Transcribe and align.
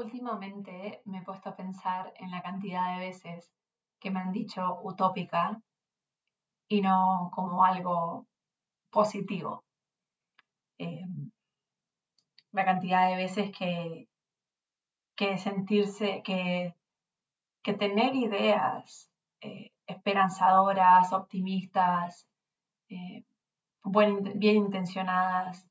Últimamente 0.00 1.02
me 1.04 1.18
he 1.18 1.22
puesto 1.22 1.50
a 1.50 1.56
pensar 1.56 2.14
en 2.16 2.30
la 2.30 2.40
cantidad 2.40 2.94
de 2.94 3.06
veces 3.06 3.52
que 4.00 4.10
me 4.10 4.20
han 4.20 4.32
dicho 4.32 4.80
utópica 4.82 5.60
y 6.68 6.80
no 6.80 7.30
como 7.34 7.62
algo 7.62 8.26
positivo. 8.90 9.62
Em, 10.78 11.30
la 12.52 12.64
cantidad 12.64 13.10
de 13.10 13.16
veces 13.16 13.52
que, 13.54 14.08
que 15.16 15.36
sentirse, 15.36 16.22
que, 16.22 16.74
que 17.62 17.74
tener 17.74 18.14
ideas 18.14 19.10
eh, 19.42 19.70
esperanzadoras, 19.86 21.12
optimistas, 21.12 22.26
eh, 22.88 23.22
bien 23.84 24.56
intencionadas, 24.56 25.68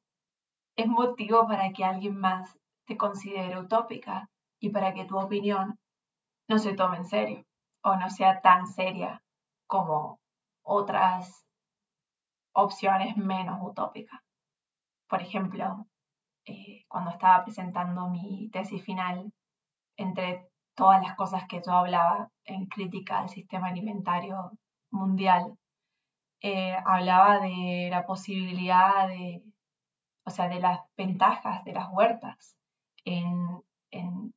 es 0.75 0.85
motivo 0.85 1.47
para 1.47 1.71
que 1.71 1.83
alguien 1.83 2.15
más 2.19 2.58
te 2.89 2.97
considere 2.97 3.59
utópica 3.59 4.31
y 4.59 4.69
para 4.69 4.95
que 4.95 5.05
tu 5.05 5.15
opinión 5.19 5.77
no 6.49 6.57
se 6.57 6.73
tome 6.73 6.97
en 6.97 7.05
serio 7.05 7.45
o 7.83 7.95
no 7.95 8.09
sea 8.09 8.41
tan 8.41 8.65
seria 8.65 9.21
como 9.67 10.19
otras 10.63 11.45
opciones 12.51 13.15
menos 13.15 13.59
utópicas. 13.61 14.19
Por 15.07 15.21
ejemplo, 15.21 15.85
eh, 16.45 16.83
cuando 16.87 17.11
estaba 17.11 17.43
presentando 17.43 18.09
mi 18.09 18.49
tesis 18.49 18.83
final, 18.83 19.31
entre 19.95 20.49
todas 20.75 20.99
las 21.03 21.15
cosas 21.15 21.43
que 21.47 21.61
yo 21.63 21.73
hablaba 21.73 22.31
en 22.43 22.65
crítica 22.65 23.19
al 23.19 23.29
sistema 23.29 23.67
alimentario 23.67 24.51
mundial, 24.89 25.59
eh, 26.41 26.75
hablaba 26.85 27.39
de 27.39 27.89
la 27.91 28.03
posibilidad 28.07 29.07
de, 29.07 29.43
o 30.25 30.31
sea, 30.31 30.49
de 30.49 30.59
las 30.59 30.79
ventajas 30.97 31.63
de 31.65 31.73
las 31.73 31.87
huertas 31.91 32.58
en, 33.09 34.33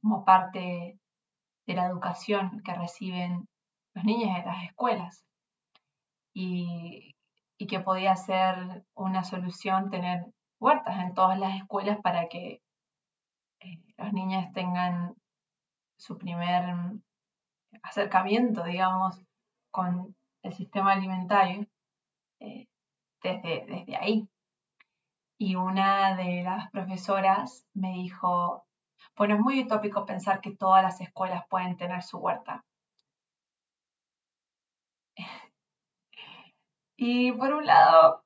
como 0.00 0.24
parte 0.24 0.98
de 1.66 1.74
la 1.74 1.86
educación 1.86 2.62
que 2.64 2.74
reciben 2.74 3.48
los 3.94 4.04
niños 4.04 4.36
en 4.38 4.44
las 4.44 4.64
escuelas 4.64 5.24
y, 6.34 7.14
que 7.68 7.80
podía 7.80 8.16
ser 8.16 8.84
una 8.94 9.22
solución 9.22 9.90
tener 9.90 10.24
huertas 10.58 10.98
en 10.98 11.12
todas 11.12 11.38
las 11.38 11.56
escuelas 11.60 11.98
para 12.02 12.26
que 12.28 12.62
eh, 13.60 13.82
los 13.98 14.12
niños 14.14 14.50
tengan 14.54 15.14
su 15.98 16.16
primer 16.16 16.64
acercamiento, 17.82 18.64
digamos, 18.64 19.22
con 19.70 20.16
el 20.42 20.54
sistema 20.54 20.94
alimentario 20.94 21.66
eh, 22.40 22.66
desde, 23.22 23.66
desde 23.66 23.96
ahí. 23.96 24.26
Y 25.40 25.56
una 25.56 26.16
de 26.16 26.42
las 26.42 26.70
profesoras 26.70 27.66
me 27.72 27.92
dijo, 27.92 28.66
bueno, 29.16 29.36
es 29.36 29.40
muy 29.40 29.62
utópico 29.62 30.04
pensar 30.04 30.42
que 30.42 30.54
todas 30.54 30.82
las 30.82 31.00
escuelas 31.00 31.44
pueden 31.48 31.78
tener 31.78 32.02
su 32.02 32.18
huerta. 32.18 32.62
Y 37.02 37.32
por 37.32 37.54
un 37.54 37.64
lado, 37.64 38.22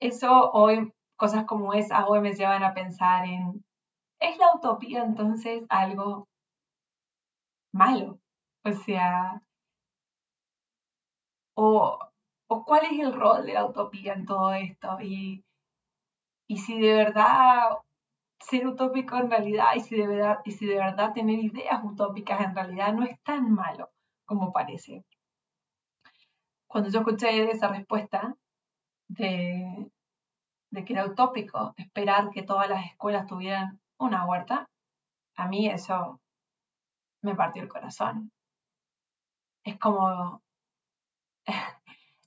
eso 0.00 0.50
hoy, 0.52 0.92
cosas 1.16 1.46
como 1.46 1.72
esas 1.72 2.04
hoy 2.06 2.20
me 2.20 2.34
llevan 2.34 2.62
a 2.62 2.74
pensar 2.74 3.24
en, 3.24 3.64
¿es 4.20 4.36
la 4.38 4.54
utopía 4.54 5.02
entonces 5.02 5.64
algo 5.70 6.28
malo? 7.72 8.20
O 8.64 8.72
sea, 8.72 9.40
o, 11.54 11.98
cuál 12.66 12.84
es 12.84 13.00
el 13.00 13.14
rol 13.14 13.46
de 13.46 13.54
la 13.54 13.64
utopía 13.64 14.12
en 14.12 14.26
todo 14.26 14.52
esto 14.52 15.00
y, 15.00 15.42
y 16.48 16.56
si 16.56 16.80
de 16.80 16.94
verdad 16.94 17.78
ser 18.40 18.66
utópico 18.66 19.16
en 19.16 19.30
realidad 19.30 19.68
y 19.76 19.80
si 19.80 19.96
de 19.96 20.06
verdad, 20.06 20.40
y 20.44 20.52
si 20.52 20.66
de 20.66 20.76
verdad 20.76 21.12
tener 21.12 21.38
ideas 21.38 21.80
utópicas 21.84 22.40
en 22.40 22.54
realidad 22.54 22.92
no 22.92 23.04
es 23.04 23.20
tan 23.22 23.52
malo 23.52 23.90
como 24.24 24.52
parece. 24.52 25.04
Cuando 26.66 26.90
yo 26.90 27.00
escuché 27.00 27.50
esa 27.50 27.68
respuesta 27.68 28.36
de, 29.08 29.90
de 30.70 30.84
que 30.84 30.92
era 30.92 31.06
utópico 31.06 31.74
esperar 31.76 32.30
que 32.30 32.42
todas 32.42 32.68
las 32.68 32.84
escuelas 32.86 33.26
tuvieran 33.26 33.80
una 33.98 34.26
huerta, 34.26 34.68
a 35.36 35.48
mí 35.48 35.68
eso 35.68 36.20
me 37.22 37.34
partió 37.34 37.62
el 37.62 37.68
corazón. 37.68 38.32
Es 39.64 39.78
como 39.78 40.42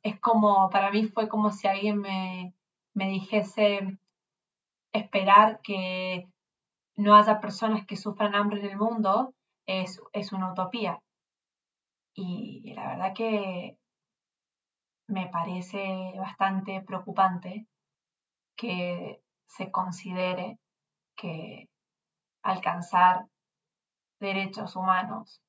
es 0.04 0.20
como, 0.20 0.70
para 0.70 0.92
mí 0.92 1.08
fue 1.08 1.28
como 1.28 1.52
si 1.52 1.68
alguien 1.68 2.00
me, 2.00 2.54
dijese 2.94 3.98
esperar 4.94 5.60
que 5.62 6.28
no 6.96 7.16
haya 7.16 7.40
personas 7.40 7.86
que 7.86 7.96
sufran 7.96 8.36
hambre 8.36 8.60
en 8.60 8.72
el 8.72 8.78
mundo, 8.78 9.34
es, 9.66 10.02
es 10.14 10.32
una 10.34 10.52
utopía. 10.52 11.00
Y 12.14 12.74
la 12.74 12.88
verdad 12.88 13.14
que 13.16 13.78
me 15.08 15.28
parece 15.28 16.14
bastante 16.18 16.82
preocupante 16.82 17.68
que 18.56 19.22
se 19.48 19.72
considere 19.72 20.58
que 21.16 21.68
alcanzar 22.44 23.26
derechos 24.20 24.76
humanos 24.76 25.42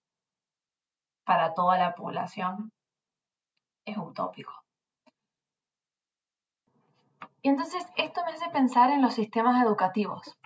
para 1.25 1.55
toda 1.55 1.79
la 1.79 1.95
población 1.95 2.73
es 3.85 3.97
utópico. 3.97 4.62
Y 7.43 7.49
entonces 7.49 7.85
esto 7.97 8.25
me 8.25 8.33
hace 8.33 8.49
pensar 8.51 8.91
en 8.91 9.03
los 9.03 9.15
sistemas 9.15 9.63
educativos, 9.65 10.39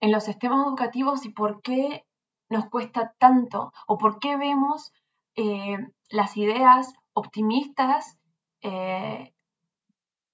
en 0.00 0.12
los 0.12 0.24
sistemas 0.24 0.66
educativos 0.66 1.24
y 1.24 1.30
por 1.30 1.62
qué 1.62 2.04
nos 2.48 2.68
cuesta 2.68 3.14
tanto 3.18 3.72
o 3.86 3.98
por 3.98 4.18
qué 4.18 4.36
vemos 4.36 4.92
eh, 5.34 5.78
las 6.10 6.36
ideas 6.36 6.92
optimistas 7.14 8.18
eh, 8.60 9.32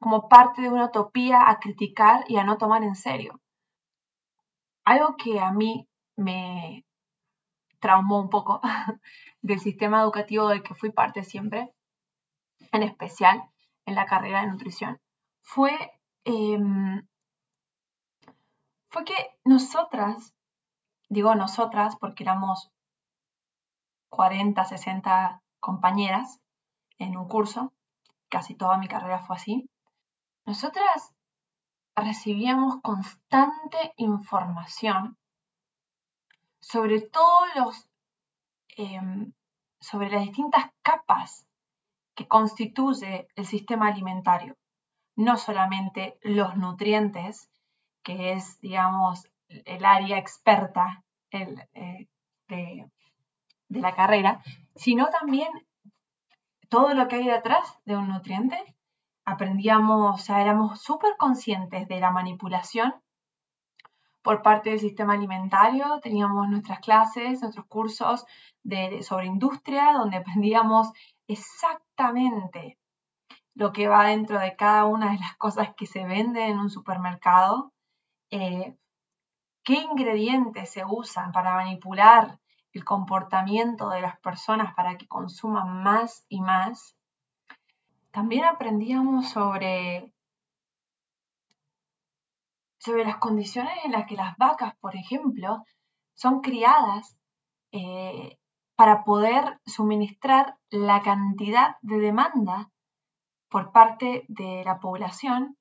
como 0.01 0.29
parte 0.29 0.63
de 0.63 0.69
una 0.69 0.87
utopía 0.87 1.49
a 1.49 1.61
criticar 1.61 2.25
y 2.29 2.37
a 2.37 2.45
no 2.45 2.59
tomar 2.59 2.83
en 2.83 2.97
serio. 2.97 3.41
Algo 4.85 5.17
que 5.17 5.39
a 5.39 5.53
mí 5.53 5.89
me 6.17 6.85
traumó 7.79 8.21
un 8.21 8.29
poco 8.29 8.61
del 9.43 9.61
sistema 9.61 10.03
educativo 10.03 10.49
del 10.49 10.65
que 10.65 10.75
fui 10.75 10.91
parte 10.91 11.23
siempre 11.23 11.73
en 12.73 12.83
especial 12.83 13.43
en 13.87 13.95
la 13.95 14.07
carrera 14.07 14.43
de 14.43 14.49
nutrición, 14.49 15.01
fue, 15.43 15.73
em, 16.25 17.07
fue 18.89 19.05
que 19.05 19.15
nosotras, 19.45 20.35
digo 21.09 21.35
nosotras 21.35 21.97
porque 21.97 22.25
éramos 22.25 22.71
40, 24.09 24.65
60 24.65 25.43
compañeras 25.61 26.41
en 26.99 27.17
un 27.17 27.29
curso, 27.29 27.73
casi 28.29 28.55
toda 28.55 28.79
mi 28.79 28.89
carrera 28.89 29.19
fue 29.19 29.37
así, 29.37 29.69
nosotras 30.45 31.15
recibíamos 31.95 32.81
constante 32.83 33.93
información 33.97 35.17
sobre 36.61 37.01
todos 37.01 37.49
los, 37.57 37.89
em, 38.77 39.33
sobre 39.81 40.11
las 40.11 40.23
distintas 40.23 40.71
capas 40.83 41.47
que 42.15 42.29
constituye 42.29 43.29
el 43.35 43.47
sistema 43.47 43.89
alimentario. 43.89 44.57
No 45.17 45.37
solamente 45.37 46.19
los 46.23 46.57
nutrientes, 46.57 47.51
que 48.03 48.33
es, 48.33 48.61
digamos, 48.61 49.29
el 49.49 49.85
área 49.85 50.19
experta 50.19 51.05
eh, 51.31 52.09
de, 52.49 52.91
de 53.69 53.81
la 53.81 53.95
carrera, 53.95 54.43
sino 54.75 55.09
también 55.09 55.51
todo 56.69 56.95
lo 56.95 57.09
que 57.09 57.17
hay 57.17 57.27
detrás 57.27 57.79
de 57.85 57.97
un 57.97 58.09
nutriente. 58.09 58.59
Aprendíamos, 59.25 60.21
o 60.21 60.25
sea, 60.25 60.41
éramos 60.41 60.81
súper 60.81 61.17
conscientes 61.19 61.87
de 61.87 62.01
la 62.01 62.11
manipulación 62.11 62.95
por 64.23 64.43
parte 64.43 64.71
del 64.71 64.81
sistema 64.81 65.15
alimentario. 65.15 66.01
Teníamos 66.01 66.49
nuestras 66.49 66.81
clases, 66.81 67.43
nuestros 67.43 67.67
cursos 67.67 68.25
de, 68.63 69.03
sobre 69.03 69.27
industria, 69.27 69.93
donde 69.93 70.17
aprendíamos 70.17 70.93
exactamente 71.27 72.79
lo 73.55 73.73
que 73.73 73.89
va 73.89 74.07
dentro 74.07 74.39
de 74.39 74.57
cada 74.57 74.87
una 74.87 75.13
de 75.13 75.19
las 75.19 75.37
cosas 75.37 75.75
que 75.77 75.87
se 75.87 76.05
venden 76.05 76.51
en 76.53 76.59
un 76.59 76.71
supermercado, 76.71 77.73
eh, 78.31 78.77
qué 79.63 79.75
ingredientes 79.75 80.71
se 80.71 80.85
usan 80.85 81.33
para 81.33 81.55
manipular 81.55 82.39
el 82.73 82.85
comportamiento 82.85 83.91
de 83.91 84.01
las 84.01 84.19
personas 84.21 84.75
para 84.75 84.97
que 84.97 85.07
consuman 85.07 85.83
más 85.83 86.25
y 86.29 86.41
más. 86.41 86.97
También 88.11 88.45
aprendíamos 88.45 89.29
sobre, 89.29 90.13
sobre 92.79 93.05
las 93.05 93.19
condiciones 93.19 93.75
en 93.85 93.93
las 93.93 94.07
que 94.07 94.17
las 94.17 94.37
vacas, 94.39 94.75
por 94.77 94.97
ejemplo, 94.97 95.63
son 96.15 96.41
criadas 96.41 97.17
eh, 97.73 98.39
para 98.77 99.05
poder 99.05 99.61
suministrar 99.67 100.57
la 100.71 101.03
cantidad 101.03 101.77
de 101.83 101.99
demanda 101.99 102.72
por 103.53 103.71
parte 103.71 104.25
de 104.29 104.65
la 104.65 104.81
población, 104.81 105.59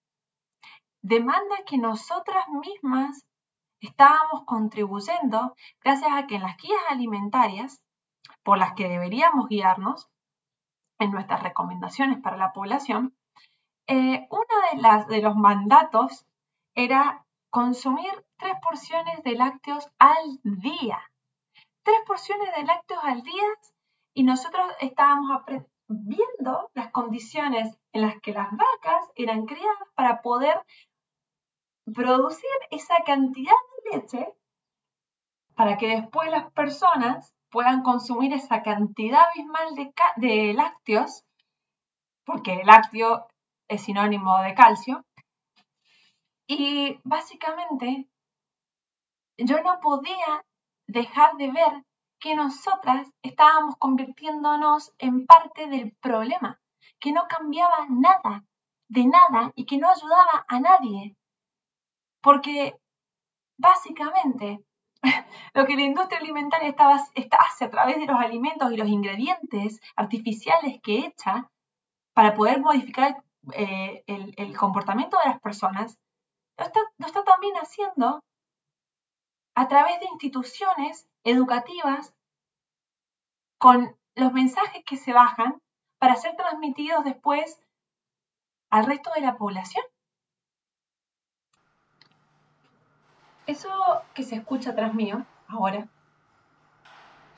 demanda 1.03 1.57
que 1.67 1.77
nosotras 1.77 2.47
mismas 2.47 3.27
estábamos 3.81 4.45
contribuyendo 4.45 5.53
gracias 5.83 6.11
a 6.13 6.25
que 6.25 6.35
en 6.35 6.43
las 6.43 6.55
guías 6.55 6.81
alimentarias, 6.89 7.81
por 8.43 8.57
las 8.57 8.73
que 8.75 8.87
deberíamos 8.87 9.49
guiarnos 9.49 10.07
en 10.99 11.11
nuestras 11.11 11.43
recomendaciones 11.43 12.21
para 12.21 12.37
la 12.37 12.53
población, 12.53 13.13
eh, 13.87 14.25
uno 14.29 14.55
de, 14.71 14.81
las, 14.81 15.07
de 15.07 15.21
los 15.21 15.35
mandatos 15.35 16.25
era 16.75 17.25
consumir 17.49 18.11
tres 18.37 18.53
porciones 18.63 19.21
de 19.23 19.35
lácteos 19.35 19.89
al 19.99 20.39
día. 20.43 21.01
Tres 21.83 21.97
porciones 22.07 22.55
de 22.55 22.63
lácteos 22.63 23.03
al 23.03 23.21
día 23.21 23.47
y 24.13 24.23
nosotros 24.23 24.65
estábamos 24.79 25.29
viendo 25.91 26.71
las 26.73 26.91
condiciones 26.91 27.77
en 27.91 28.01
las 28.01 28.19
que 28.21 28.31
las 28.31 28.49
vacas 28.51 29.11
eran 29.15 29.45
criadas 29.45 29.87
para 29.95 30.21
poder 30.21 30.61
producir 31.93 32.49
esa 32.69 32.95
cantidad 33.05 33.53
de 33.83 33.97
leche 33.97 34.33
para 35.55 35.77
que 35.77 35.87
después 35.87 36.31
las 36.31 36.51
personas 36.53 37.33
puedan 37.49 37.83
consumir 37.83 38.33
esa 38.33 38.63
cantidad 38.63 39.27
abismal 39.29 39.75
de, 39.75 39.93
de 40.15 40.53
lácteos, 40.53 41.23
porque 42.25 42.61
el 42.61 42.65
lácteo 42.65 43.27
es 43.67 43.83
sinónimo 43.83 44.41
de 44.41 44.55
calcio. 44.55 45.05
Y 46.47 46.99
básicamente 47.03 48.07
yo 49.37 49.61
no 49.61 49.79
podía 49.81 50.45
dejar 50.87 51.35
de 51.35 51.51
ver 51.51 51.85
que 52.21 52.35
nosotras 52.35 53.11
estábamos 53.23 53.75
convirtiéndonos 53.77 54.93
en 54.99 55.25
parte 55.25 55.67
del 55.67 55.91
problema, 55.99 56.61
que 56.99 57.11
no 57.11 57.23
cambiaba 57.27 57.87
nada, 57.89 58.45
de 58.87 59.05
nada 59.05 59.51
y 59.55 59.65
que 59.65 59.79
no 59.79 59.89
ayudaba 59.89 60.45
a 60.47 60.59
nadie. 60.59 61.17
Porque 62.21 62.77
básicamente 63.57 64.63
lo 65.55 65.65
que 65.65 65.75
la 65.75 65.81
industria 65.81 66.19
alimentaria 66.19 66.69
está, 66.69 67.37
hace 67.39 67.65
a 67.65 67.71
través 67.71 67.97
de 67.97 68.05
los 68.05 68.19
alimentos 68.19 68.71
y 68.71 68.77
los 68.77 68.87
ingredientes 68.87 69.81
artificiales 69.95 70.79
que 70.83 70.99
echa 70.99 71.49
para 72.13 72.35
poder 72.35 72.61
modificar 72.61 73.23
eh, 73.53 74.03
el, 74.05 74.55
comportamiento 74.55 75.17
de 75.17 75.31
las 75.31 75.39
personas, 75.41 75.97
está, 76.55 76.81
lo 76.99 77.07
está 77.07 77.23
también 77.23 77.55
haciendo 77.55 78.21
a 79.55 79.67
través 79.67 79.99
de 79.99 80.05
instituciones 80.05 81.07
educativas 81.23 82.13
con 83.57 83.95
los 84.15 84.33
mensajes 84.33 84.83
que 84.85 84.97
se 84.97 85.13
bajan 85.13 85.61
para 85.99 86.15
ser 86.15 86.35
transmitidos 86.35 87.03
después 87.03 87.61
al 88.69 88.85
resto 88.85 89.11
de 89.13 89.21
la 89.21 89.37
población. 89.37 89.83
Eso 93.45 93.69
que 94.13 94.23
se 94.23 94.35
escucha 94.35 94.71
atrás 94.71 94.93
mío 94.93 95.25
ahora 95.47 95.87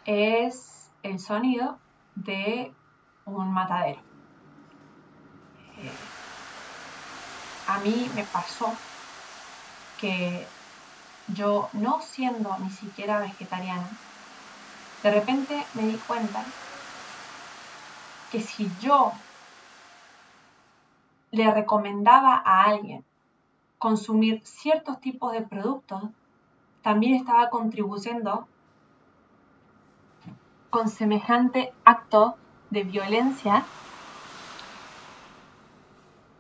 es 0.06 0.92
el 1.02 1.20
sonido 1.20 1.80
de 2.16 2.74
un 3.26 3.52
matadero. 3.52 4.02
Eh, 5.78 5.92
a 7.68 7.80
mí 7.80 8.10
me 8.16 8.24
pasó 8.26 8.74
que 10.00 10.46
yo 11.28 11.70
no 11.74 12.02
siendo 12.02 12.58
ni 12.60 12.70
siquiera 12.72 13.20
vegetariana, 13.20 13.90
de 15.02 15.12
repente 15.12 15.68
me 15.74 15.84
di 15.84 16.00
cuenta 16.00 16.46
que 18.30 18.40
si 18.42 18.76
yo 18.78 19.12
le 21.32 21.52
recomendaba 21.52 22.42
a 22.46 22.64
alguien 22.64 23.04
consumir 23.80 24.42
ciertos 24.46 25.00
tipos 25.02 25.34
de 25.34 25.42
productos, 25.42 26.04
también 26.82 27.16
estaba 27.16 27.50
contribuyendo 27.50 28.48
con 30.70 30.90
semejante 30.90 31.74
acto 31.86 32.38
de 32.70 32.84
violencia 32.84 33.68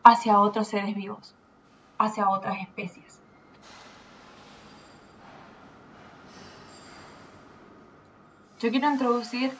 hacia 0.03 0.39
otros 0.39 0.67
seres 0.67 0.95
vivos, 0.95 1.35
hacia 1.97 2.29
otras 2.29 2.59
especies. 2.61 3.22
Yo 8.59 8.71
quiero 8.71 8.89
introducir 8.89 9.51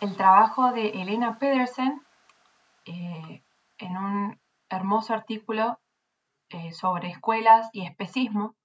el 0.00 0.16
trabajo 0.16 0.72
de 0.72 0.88
Elena 0.90 1.38
Pedersen 1.38 2.02
eh, 2.84 3.42
en 3.78 3.96
un 3.96 4.40
hermoso 4.68 5.14
artículo 5.14 5.80
eh, 6.50 6.72
sobre 6.72 7.08
escuelas 7.08 7.70
y 7.72 7.86
especismo, 7.86 8.56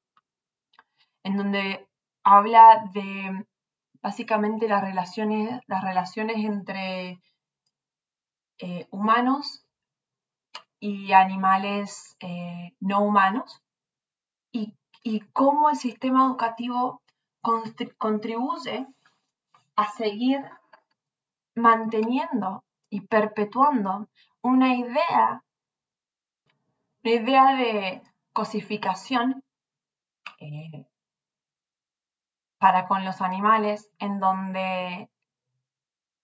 en 1.23 1.37
donde 1.37 1.87
habla 2.23 2.89
de 2.93 3.45
básicamente 4.01 4.67
las 4.67 4.81
relaciones, 4.81 5.61
las 5.67 5.83
relaciones 5.83 6.37
entre 6.37 7.21
eh, 8.57 8.87
humanos 8.91 9.65
y 10.79 11.13
animales 11.13 12.17
no 12.81 13.01
humanos 13.01 13.61
y, 14.51 14.75
y, 15.01 15.21
cómo 15.31 15.69
el 15.69 15.77
sistema 15.77 16.25
educativo 16.25 17.01
contribuye 17.97 18.85
a 19.75 19.91
seguir 19.91 20.43
manteniendo 21.55 22.63
y 22.89 23.01
perpetuando 23.01 24.09
una 24.41 24.75
idea, 24.75 25.43
una 27.03 27.13
idea 27.13 27.55
de 27.55 28.01
cosificación 28.33 29.43
eh, 30.39 30.85
para 32.57 32.87
con 32.87 33.05
los 33.05 33.21
animales 33.21 33.89
en 33.99 34.19
donde, 34.19 35.09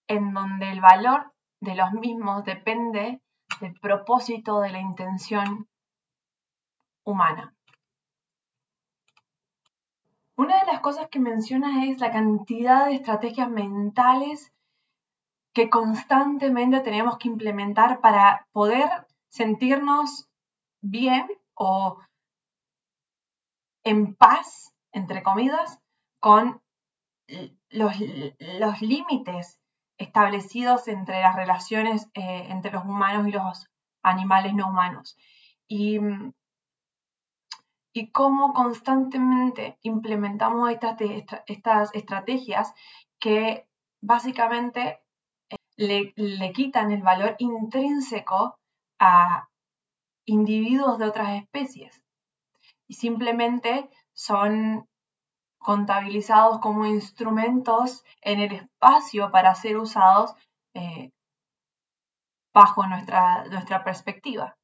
en 0.07 0.33
donde 0.33 0.71
el 0.71 0.81
valor 0.81 1.33
de 1.59 1.75
los 1.75 1.92
mismos 1.94 2.44
depende 2.44 3.21
del 3.59 3.80
propósito 3.80 4.59
de 4.62 4.71
la 4.71 4.80
intención 4.80 5.68
humana. 7.04 7.54
Una 10.42 10.60
de 10.60 10.66
las 10.66 10.80
cosas 10.80 11.08
que 11.08 11.20
mencionas 11.20 11.84
es 11.88 12.00
la 12.00 12.12
cantidad 12.12 12.88
de 12.88 12.96
estrategias 12.96 13.48
mentales 13.48 14.52
que 15.54 15.70
constantemente 15.70 16.80
tenemos 16.80 17.20
que 17.20 17.28
implementar 17.28 18.02
para 18.02 18.48
poder 18.52 18.90
sentirnos 19.30 20.28
bien 20.81 21.28
o 21.54 22.00
en 23.83 24.16
paz, 24.16 24.74
entre 24.92 25.21
comidas, 25.21 25.80
con 26.19 26.60
los, 27.69 28.81
límites 28.81 29.60
establecidos 30.00 30.88
entre 30.88 31.21
las 31.21 31.36
relaciones 31.36 32.10
eh, 32.16 32.48
entre 32.50 32.71
los 32.71 32.83
humanos 32.83 33.28
y 33.28 33.31
los 33.31 33.69
animales 34.02 34.56
no 34.56 34.69
humanos. 34.69 35.16
Y 35.68 36.00
y 37.94 38.12
cómo 38.12 38.54
constantemente 38.54 39.78
implementamos 39.81 40.71
estas, 40.71 40.98
estas 41.48 41.94
estrategias 41.94 42.74
que 43.19 43.68
básicamente 44.02 45.02
eh, 45.50 45.57
le, 45.78 46.14
le, 46.16 46.52
quitan 46.54 46.92
el 46.92 47.02
valor 47.02 47.36
intrínseco 47.40 48.57
a 49.00 49.50
individuos 50.26 50.98
de 50.98 51.06
otras 51.06 51.42
especies 51.42 52.02
y 52.88 52.94
simplemente 52.94 53.90
son 54.14 54.88
contabilizados 55.57 56.60
como 56.60 56.86
instrumentos 56.86 58.04
en 58.21 58.40
el 58.40 58.52
espacio 58.54 59.31
para 59.31 59.54
ser 59.56 59.78
usados 59.78 60.33
eh, 60.74 61.12
bajo 62.54 62.86
nuestra, 62.88 63.45
nuestra 63.45 63.83
perspectiva. 63.83 64.57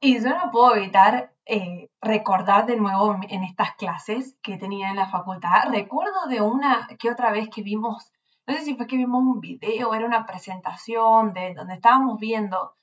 Y 0.00 0.22
yo 0.22 0.30
no 0.30 0.50
puedo 0.50 0.76
evitar 0.76 1.34
eh, 1.52 1.90
recordar 2.00 2.66
de 2.66 2.76
nuevo 2.76 3.18
en 3.28 3.42
estas 3.42 3.74
clases 3.74 4.36
que 4.40 4.56
tenía 4.56 4.90
en 4.90 4.96
la 4.96 5.08
facultad. 5.08 5.68
Recuerdo 5.70 6.28
de 6.28 6.40
una 6.40 6.88
que 6.98 7.10
otra 7.10 7.32
vez 7.32 7.48
que 7.48 7.62
vimos, 7.62 8.12
no 8.46 8.54
sé 8.54 8.62
si 8.62 8.76
fue 8.76 8.86
que 8.86 8.96
vimos 8.96 9.20
un 9.20 9.40
video, 9.40 9.92
era 9.92 10.06
una 10.06 10.26
presentación 10.26 11.32
de 11.32 11.54
donde 11.54 11.74
estábamos 11.74 12.20
viendo 12.20 12.76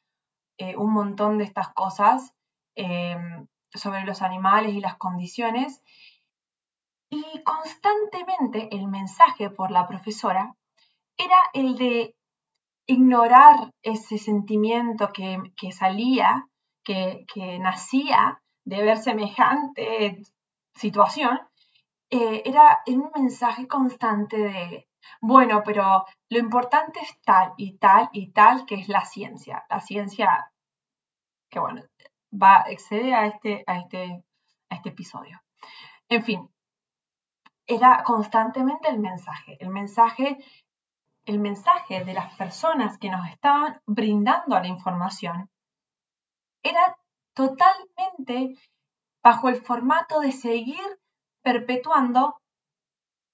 eh, 0.57 0.75
un 0.75 0.91
montón 0.91 1.37
de 1.37 1.45
estas 1.45 1.69
cosas 1.69 2.33
em, 2.75 3.47
sobre 3.73 4.03
los 4.03 4.21
animales 4.21 4.73
y 4.73 4.81
las 4.81 4.97
condiciones. 4.97 5.81
Y 7.09 7.23
constantemente 7.43 8.75
el 8.75 8.87
mensaje 8.87 9.49
por 9.49 9.71
la 9.71 9.87
profesora 9.87 10.55
era 11.17 11.37
el 11.53 11.77
de 11.77 12.15
ignorar 12.85 13.71
ese 13.81 14.17
sentimiento 14.17 15.13
que, 15.13 15.39
que 15.55 15.71
salía 15.71 16.49
que, 16.87 17.59
nacía 17.59 18.41
de 18.67 18.83
ver 18.83 18.97
semejante 18.97 20.21
situación, 20.75 21.39
eh, 22.09 22.43
era 22.43 22.79
un 22.87 23.09
mensaje 23.15 23.65
constante 23.65 24.37
de, 24.37 24.89
bueno, 25.21 25.63
pero 25.63 26.05
lo 26.29 26.37
importante 26.37 26.99
es 26.99 27.17
tal 27.21 27.53
y 27.55 27.77
tal 27.77 28.09
y 28.11 28.31
tal 28.31 28.65
que 28.65 28.75
es 28.75 28.89
la 28.89 29.05
ciencia. 29.05 29.65
La 29.69 29.79
ciencia 29.79 30.51
que, 31.49 31.59
bueno, 31.59 31.81
va, 32.31 32.65
excede 32.67 33.13
a 33.15 33.27
este, 33.27 33.63
a 33.67 33.77
este, 33.79 34.25
a 34.69 34.75
este 34.75 34.89
episodio. 34.89 35.41
En 36.09 36.23
fin, 36.23 36.49
era 37.65 38.03
constantemente 38.03 38.89
el 38.89 38.99
mensaje, 38.99 39.57
el 39.61 39.69
mensaje, 39.69 40.39
el 41.23 41.39
mensaje 41.39 42.03
de 42.03 42.13
las 42.13 42.35
personas 42.35 42.97
que 42.97 43.09
nos 43.09 43.25
estaban 43.29 43.79
brindando 43.85 44.59
la 44.59 44.67
información 44.67 45.49
era 46.63 46.97
totalmente 47.37 48.57
bajo 49.23 49.49
el 49.49 49.61
formato 49.61 50.19
de 50.21 50.31
seguir 50.31 50.83
perpetuando 51.43 52.41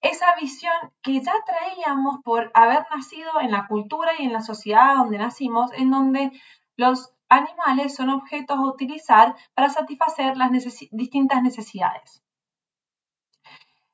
esa 0.01 0.35
visión 0.35 0.73
que 1.01 1.21
ya 1.21 1.33
traíamos 1.45 2.19
por 2.21 2.51
haber 2.53 2.85
nacido 2.93 3.39
en 3.39 3.51
la 3.51 3.65
cultura 3.65 4.11
y 4.19 4.25
en 4.25 4.33
la 4.33 4.41
sociedad 4.41 4.95
donde 4.97 5.17
nacimos, 5.17 5.71
en 5.71 5.89
donde 5.89 6.31
los 6.75 7.13
animales 7.29 7.95
son 7.95 8.09
objetos 8.09 8.57
a 8.57 8.65
utilizar 8.65 9.35
para 9.53 9.69
satisfacer 9.69 10.35
las 10.35 10.51
distintas 10.91 11.41
necesidades. 11.41 12.21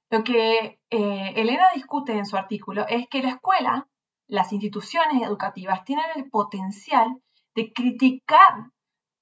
Lo 0.10 0.24
que 0.24 0.80
eh, 0.90 1.34
Elena 1.36 1.68
discute 1.76 2.14
en 2.14 2.26
su 2.26 2.36
artículo 2.36 2.88
es 2.88 3.08
que 3.10 3.22
la 3.22 3.30
escuela, 3.30 3.88
las 4.28 4.52
instituciones 4.54 5.22
educativas, 5.22 5.86
tienen 5.86 6.06
el 6.16 6.32
potencial 6.32 7.22
de 7.54 7.72
criticar 7.72 8.72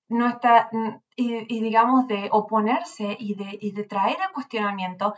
nuestra, 0.10 0.70
y, 1.16 1.62
digamos, 1.62 2.08
de 2.08 2.30
oponerse 2.32 3.16
y 3.20 3.36
de, 3.36 3.58
y 3.60 3.72
de 3.72 3.84
traer 3.84 4.22
a 4.22 4.32
cuestionamiento 4.32 5.16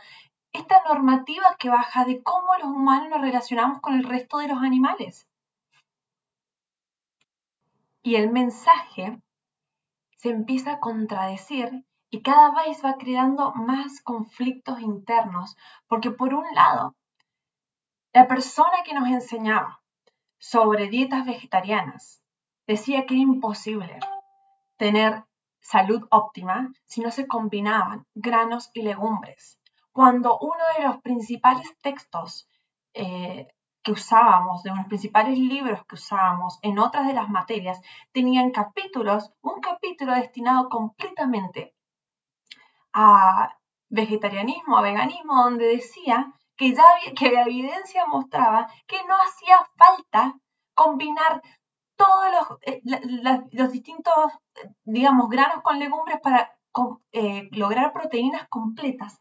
esta 0.52 0.82
normativa 0.84 1.56
que 1.58 1.68
baja 1.68 2.04
de 2.04 2.22
cómo 2.22 2.56
los 2.58 2.68
humanos 2.68 3.08
nos 3.08 3.20
relacionamos 3.20 3.80
con 3.80 3.94
el 3.94 4.04
resto 4.04 4.38
de 4.38 4.48
los 4.48 4.62
animales. 4.62 5.28
Y 8.02 8.16
el 8.16 8.30
mensaje 8.30 9.20
se 10.16 10.30
empieza 10.30 10.72
a 10.72 10.80
contradecir 10.80 11.84
y 12.10 12.22
cada 12.22 12.50
vez 12.50 12.84
va 12.84 12.96
creando 12.96 13.52
más 13.54 14.00
conflictos 14.02 14.80
internos, 14.80 15.56
porque 15.86 16.10
por 16.10 16.34
un 16.34 16.44
lado, 16.54 16.96
la 18.12 18.26
persona 18.26 18.82
que 18.84 18.94
nos 18.94 19.08
enseñaba 19.08 19.80
sobre 20.38 20.88
dietas 20.88 21.24
vegetarianas 21.26 22.22
decía 22.66 23.06
que 23.06 23.14
era 23.14 23.22
imposible 23.22 24.00
tener 24.80 25.24
salud 25.60 26.08
óptima 26.10 26.72
si 26.86 27.02
no 27.02 27.10
se 27.10 27.26
combinaban 27.26 28.06
granos 28.14 28.70
y 28.72 28.80
legumbres. 28.80 29.60
Cuando 29.92 30.38
uno 30.38 30.64
de 30.78 30.84
los 30.84 31.02
principales 31.02 31.68
textos 31.82 32.48
eh, 32.94 33.46
que 33.82 33.92
usábamos, 33.92 34.62
de 34.62 34.74
los 34.74 34.86
principales 34.86 35.38
libros 35.38 35.84
que 35.84 35.96
usábamos 35.96 36.58
en 36.62 36.78
otras 36.78 37.06
de 37.06 37.12
las 37.12 37.28
materias, 37.28 37.78
tenían 38.12 38.52
capítulos, 38.52 39.34
un 39.42 39.60
capítulo 39.60 40.14
destinado 40.14 40.70
completamente 40.70 41.74
a 42.94 43.54
vegetarianismo, 43.90 44.78
a 44.78 44.82
veganismo, 44.82 45.44
donde 45.44 45.66
decía 45.66 46.32
que 46.56 46.74
ya 46.74 46.84
que 47.14 47.30
la 47.30 47.42
evidencia 47.42 48.06
mostraba 48.06 48.66
que 48.86 49.04
no 49.04 49.14
hacía 49.14 49.58
falta 49.76 50.40
combinar 50.72 51.42
todos 52.00 52.24
los, 52.32 52.58
eh, 52.62 52.80
los 53.52 53.72
distintos, 53.72 54.14
digamos, 54.84 55.28
granos 55.28 55.62
con 55.62 55.78
legumbres 55.78 56.18
para 56.22 56.56
eh, 57.12 57.48
lograr 57.52 57.92
proteínas 57.92 58.48
completas, 58.48 59.20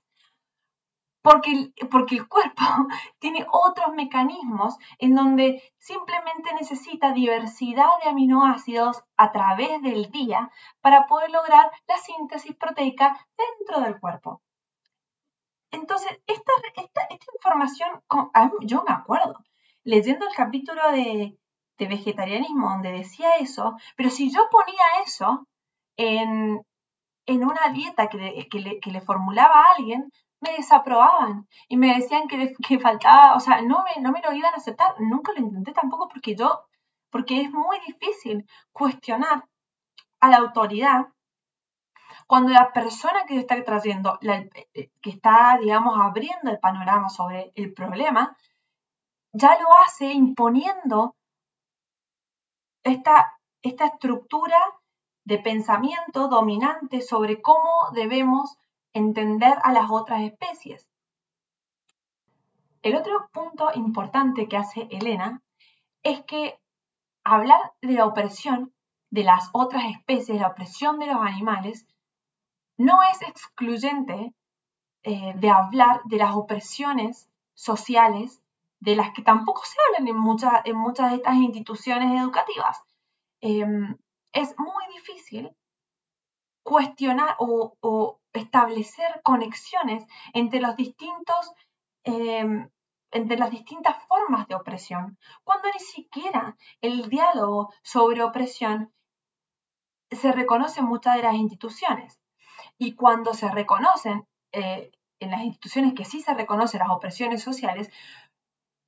porque 1.22 1.52
el, 1.52 1.74
porque 1.92 2.16
el 2.16 2.28
cuerpo 2.30 2.64
tiene 3.20 3.46
otros 3.52 3.94
mecanismos 3.94 4.78
en 4.98 5.14
donde 5.14 5.62
simplemente 5.78 6.54
necesita 6.54 7.12
diversidad 7.12 7.90
de 8.02 8.12
aminoácidos 8.12 9.04
a 9.18 9.34
través 9.34 9.82
del 9.82 10.10
día 10.10 10.50
para 10.80 11.06
poder 11.08 11.32
lograr 11.32 11.70
la 11.86 11.98
síntesis 11.98 12.56
proteica 12.56 13.28
dentro 13.38 13.82
del 13.82 14.00
cuerpo. 14.00 14.42
Entonces, 15.72 16.18
esta, 16.28 16.52
esta, 16.78 17.02
información, 17.36 18.02
yo 18.62 18.84
me 18.88 18.94
acuerdo, 18.94 19.36
leyendo 19.84 20.26
el 20.28 20.34
capítulo 20.34 20.92
de, 20.92 21.38
vegetarianismo 21.88 22.70
donde 22.70 22.92
decía 22.92 23.38
eso, 23.38 23.76
pero 23.96 24.10
si 24.10 24.32
yo 24.32 24.48
ponía 24.52 24.84
eso 25.06 25.48
en, 25.98 26.64
una 27.28 27.70
dieta 27.74 28.08
que 28.08 28.18
le, 28.18 28.80
que 28.80 28.92
le 28.92 29.02
formulaba 29.02 29.56
a 29.56 29.74
alguien, 29.78 30.10
me 30.42 30.52
desaprobaban 30.54 31.48
y 31.68 31.78
me 31.78 31.96
decían 31.96 32.28
que, 32.28 32.54
que 32.68 32.80
faltaba, 32.80 33.36
o 33.36 33.40
sea, 33.40 33.62
no 33.62 33.84
me, 33.84 34.02
no 34.02 34.12
me 34.12 34.22
lo 34.22 34.34
iban 34.34 34.54
a 34.54 34.58
aceptar. 34.58 34.96
Nunca 35.00 35.34
lo 35.34 35.40
intenté 35.40 35.74
tampoco 35.74 36.08
porque 36.08 36.36
yo, 36.36 36.64
porque 37.10 37.42
es 37.42 37.52
muy 37.52 37.78
difícil 37.88 38.46
cuestionar 38.72 39.46
a 40.20 40.30
la 40.30 40.38
autoridad 40.38 41.08
cuando 42.28 42.52
la 42.52 42.72
persona 42.74 43.26
que 43.28 43.40
está 43.40 43.64
trayendo, 43.64 44.20
eh, 44.22 44.92
que 45.02 45.10
está, 45.10 45.58
digamos, 45.60 45.96
abriendo 46.00 46.52
el 46.52 46.60
panorama 46.60 47.10
sobre 47.10 47.52
el 47.56 47.74
problema, 47.74 48.38
ya 49.34 49.58
lo 49.60 49.68
hace 49.84 50.14
imponiendo 50.14 51.16
esta, 52.90 53.40
esta 53.62 53.86
estructura 53.88 54.60
de 55.26 55.38
pensamiento 55.38 56.28
dominante 56.28 57.02
sobre 57.02 57.42
cómo 57.42 57.70
debemos 57.94 58.58
entender 58.94 59.58
a 59.64 59.72
las 59.72 59.90
otras 59.92 60.22
especies. 60.22 60.88
El 62.82 62.96
otro 62.96 63.30
punto 63.34 63.72
importante 63.76 64.48
que 64.48 64.58
hace 64.58 64.88
Elena 64.92 65.42
es 66.04 66.24
que 66.24 66.60
hablar 67.24 67.74
de 67.82 67.94
la 67.94 68.06
opresión 68.06 68.74
de 69.12 69.24
las 69.24 69.50
otras 69.54 69.86
especies, 69.86 70.40
la 70.40 70.48
opresión 70.48 71.00
de 71.00 71.08
los 71.08 71.18
animales, 71.18 71.86
no 72.78 73.00
es 73.12 73.22
excluyente 73.24 74.34
eh, 75.04 75.34
de 75.36 75.50
hablar 75.50 76.02
de 76.06 76.18
las 76.18 76.36
opresiones 76.36 77.30
sociales 77.54 78.42
de 78.80 78.96
las 78.96 79.12
que 79.14 79.22
tampoco 79.22 79.64
se 79.66 79.78
hablan 79.88 80.08
en, 80.08 80.18
muchas, 80.18 80.62
en 80.66 80.78
muchas 80.78 81.12
de 81.12 81.18
estas 81.18 81.36
instituciones 81.36 82.22
educativas. 82.22 82.82
Em, 83.42 83.98
es 84.34 84.56
muy 84.58 84.84
difícil 84.94 85.52
cuestionar 86.64 87.36
o, 87.40 88.20
establecer 88.32 89.22
conexiones 89.24 90.06
entre 90.34 90.62
los 90.62 90.76
distintos 90.76 91.52
em, 92.04 92.70
entre 93.12 93.38
las 93.38 93.50
distintas 93.50 93.96
formas 94.08 94.48
de 94.48 94.56
opresión, 94.56 95.18
cuando 95.44 95.68
ni 95.74 95.80
siquiera 95.80 96.56
el 96.82 97.10
diálogo 97.10 97.74
sobre 97.82 98.24
opresión 98.24 98.94
se 100.12 100.32
reconoce 100.32 100.80
en 100.82 100.88
muchas 100.88 101.16
de 101.16 101.24
las 101.24 101.36
instituciones. 101.36 102.20
Y 102.78 102.96
cuando 102.96 103.34
se 103.34 103.50
reconocen 103.50 104.28
eh, 104.52 104.92
en 105.20 105.32
las 105.32 105.42
instituciones 105.42 105.94
que 105.94 106.06
sí 106.06 106.22
se 106.22 106.34
reconocen 106.34 106.80
las 106.80 106.90
opresiones 106.90 107.44
sociales, 107.44 107.92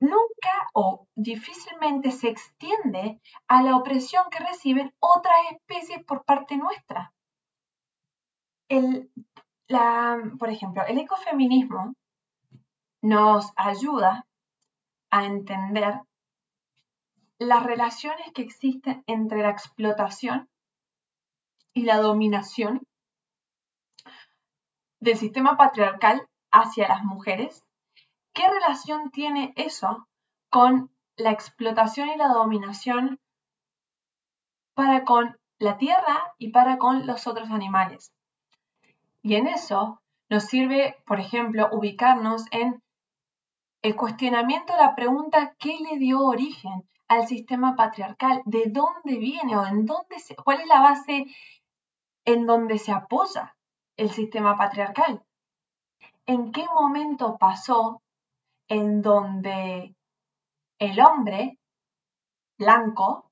nunca 0.02 0.54
o 0.74 1.06
difícilmente 1.14 2.10
se 2.10 2.28
extiende 2.28 3.20
a 3.48 3.62
la 3.62 3.76
opresión 3.76 4.24
que 4.30 4.44
reciben 4.44 4.92
otras 5.00 5.36
especies 5.52 6.04
por 6.04 6.24
parte 6.24 6.56
nuestra 6.56 7.12
por 10.38 10.50
ejemplo, 10.50 10.84
el 10.86 10.98
ecofeminismo 10.98 11.94
nos 13.02 13.52
ayuda 13.56 14.26
a 15.10 15.24
entender 15.24 16.00
las 17.38 17.62
relaciones 17.64 18.32
que 18.32 18.42
existen 18.42 19.02
entre 19.06 19.42
la 19.42 19.50
explotación 19.50 20.48
y 21.74 21.82
la 21.82 21.98
dominación 21.98 22.82
del 25.00 25.16
sistema 25.16 25.56
patriarcal 25.56 26.26
hacia 26.52 26.88
las 26.88 27.02
mujeres. 27.02 27.64
¿Qué 28.34 28.48
relación 28.48 29.10
tiene 29.10 29.52
eso 29.56 30.08
con 30.50 30.90
la 31.16 31.30
explotación 31.30 32.08
y 32.08 32.16
la 32.16 32.28
dominación 32.28 33.20
para 34.74 35.04
con 35.04 35.38
la 35.58 35.76
tierra 35.76 36.34
y 36.38 36.50
para 36.50 36.78
con 36.78 37.06
los 37.06 37.26
otros 37.26 37.50
animales? 37.50 38.12
Y 39.22 39.36
en 39.36 39.46
eso 39.46 40.02
nos 40.30 40.44
sirve, 40.44 40.96
por 41.06 41.20
ejemplo, 41.20 41.68
ubicarnos 41.72 42.46
en 42.50 42.82
el 43.82 43.96
cuestionamiento 43.96 44.74
la 44.76 44.94
pregunta 44.94 45.54
¿qué 45.58 45.76
le 45.78 45.98
dio 45.98 46.20
origen 46.20 46.88
al 47.08 47.26
sistema 47.26 47.76
patriarcal? 47.76 48.40
¿De 48.46 48.64
dónde 48.68 49.18
viene 49.18 49.56
o 49.56 49.66
en 49.66 49.84
dónde 49.84 50.18
se, 50.20 50.34
cuál 50.36 50.60
es 50.60 50.68
la 50.68 50.80
base 50.80 51.26
en 52.24 52.46
donde 52.46 52.78
se 52.78 52.92
apoya 52.92 53.54
el 53.96 54.10
sistema 54.10 54.56
patriarcal? 54.56 55.22
¿En 56.24 56.52
qué 56.52 56.64
momento 56.72 57.36
pasó 57.36 58.00
en 58.68 59.02
donde 59.02 59.94
el 60.78 61.00
hombre 61.00 61.58
blanco 62.58 63.30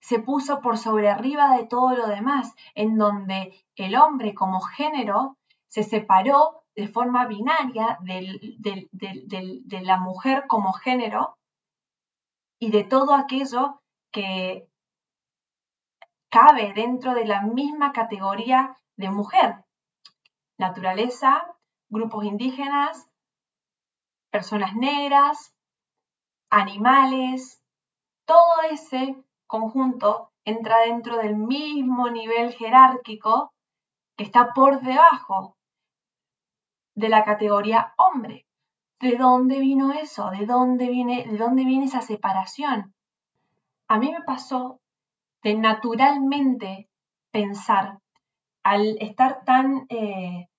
se 0.00 0.20
puso 0.20 0.60
por 0.60 0.78
sobre 0.78 1.08
arriba 1.10 1.56
de 1.56 1.66
todo 1.66 1.94
lo 1.96 2.06
demás, 2.06 2.54
en 2.74 2.96
donde 2.96 3.64
el 3.74 3.96
hombre 3.96 4.34
como 4.34 4.60
género 4.60 5.36
se 5.68 5.82
separó 5.82 6.62
de 6.76 6.88
forma 6.88 7.26
binaria 7.26 7.98
de 8.02 9.80
la 9.82 9.96
mujer 9.98 10.44
como 10.46 10.72
género 10.72 11.36
y 12.58 12.70
de 12.70 12.84
todo 12.84 13.14
aquello 13.14 13.80
que 14.12 14.68
cabe 16.30 16.72
dentro 16.74 17.14
de 17.14 17.26
la 17.26 17.42
misma 17.42 17.92
categoría 17.92 18.78
de 18.96 19.10
mujer. 19.10 19.64
Naturaleza, 20.58 21.56
grupos 21.88 22.24
indígenas, 22.24 23.08
personas 24.36 24.74
negras, 24.74 25.54
animales, 26.50 27.62
todo 28.26 28.60
ese 28.70 29.16
conjunto 29.46 30.30
entra 30.44 30.80
dentro 30.80 31.16
del 31.16 31.36
mismo 31.36 32.10
nivel 32.10 32.52
jerárquico 32.52 33.54
que 34.14 34.24
está 34.24 34.52
por 34.52 34.82
debajo 34.82 35.56
de 36.94 37.08
la 37.08 37.24
categoría 37.24 37.94
hombre. 37.96 38.44
¿De 39.00 39.16
dónde 39.16 39.58
vino 39.58 39.92
eso? 39.92 40.28
¿De 40.28 40.44
dónde 40.44 40.90
viene, 40.90 41.26
de 41.26 41.38
dónde 41.38 41.64
viene 41.64 41.86
esa 41.86 42.02
separación? 42.02 42.94
A 43.88 43.98
mí 43.98 44.12
me 44.12 44.20
pasó 44.22 44.80
de 45.42 45.54
naturalmente 45.54 46.90
pensar, 47.30 48.00
al 48.62 48.98
estar 49.00 49.44
tan 49.46 49.86
eh, 49.88 50.50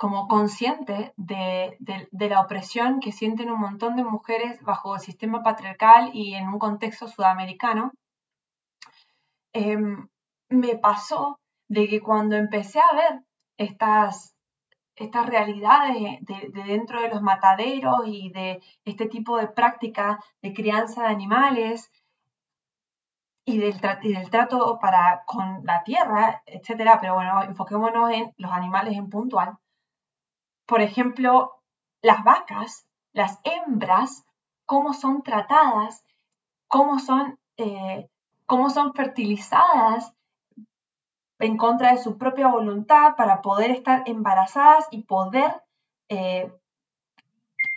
como 0.00 0.28
consciente 0.28 1.12
de, 1.18 1.76
la 2.10 2.40
opresión 2.40 3.00
que 3.00 3.12
sienten 3.12 3.50
un 3.50 3.60
montón 3.60 3.96
de 3.96 4.02
mujeres 4.02 4.58
bajo 4.62 4.94
el 4.94 5.00
sistema 5.02 5.42
patriarcal 5.42 6.12
y 6.14 6.32
en 6.36 6.48
un 6.48 6.58
contexto 6.58 7.06
sudamericano, 7.06 7.92
em, 9.52 10.08
me 10.48 10.76
pasó 10.78 11.38
de 11.68 11.86
que 11.86 12.00
cuando 12.00 12.36
empecé 12.36 12.80
a 12.80 12.94
ver 12.94 13.20
estas, 13.58 14.34
realidades 15.26 16.18
de, 16.22 16.48
dentro 16.64 17.02
de 17.02 17.10
los 17.10 17.20
mataderos 17.20 18.00
y 18.06 18.30
de 18.30 18.62
este 18.86 19.06
tipo 19.06 19.36
de 19.36 19.48
práctica 19.48 20.18
de 20.40 20.54
crianza 20.54 21.02
de 21.02 21.08
animales 21.08 21.90
y 23.44 23.58
del, 23.58 23.74
y 24.02 24.14
del 24.14 24.30
trato 24.30 24.78
para, 24.80 25.24
con 25.26 25.60
la 25.64 25.82
tierra, 25.84 26.42
etcétera, 26.46 26.98
pero 27.02 27.16
bueno, 27.16 27.42
enfoquémonos 27.42 28.10
en 28.12 28.32
los 28.38 28.50
animales 28.50 28.96
en 28.96 29.10
puntual. 29.10 29.58
Por 30.70 30.82
ejemplo, 30.82 31.60
las 32.00 32.22
vacas, 32.22 32.86
las 33.12 33.40
hembras, 33.42 34.24
cómo 34.66 34.94
son 34.94 35.24
tratadas, 35.24 36.04
cómo 36.68 37.00
son, 37.00 37.40
eh, 37.56 38.08
cómo 38.46 38.70
son 38.70 38.94
fertilizadas, 38.94 40.14
en 41.40 41.56
contra 41.56 41.90
de 41.90 41.98
su 41.98 42.18
propia 42.18 42.46
voluntad 42.46 43.16
para 43.16 43.42
poder 43.42 43.72
estar 43.72 44.04
embarazadas 44.06 44.86
y 44.92 45.02
poder 45.02 45.60
eh, 46.08 46.52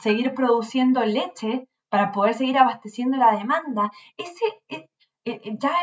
seguir 0.03 0.35
produciendo 0.35 1.03
leche 1.03 1.67
para 1.89 2.12
poder 2.12 2.35
seguir 2.35 2.59
abasteciendo 2.59 3.17
la 3.17 3.31
demanda. 3.35 3.91
Eh, 5.25 5.42
eh, 5.44 5.58
ya 5.58 5.74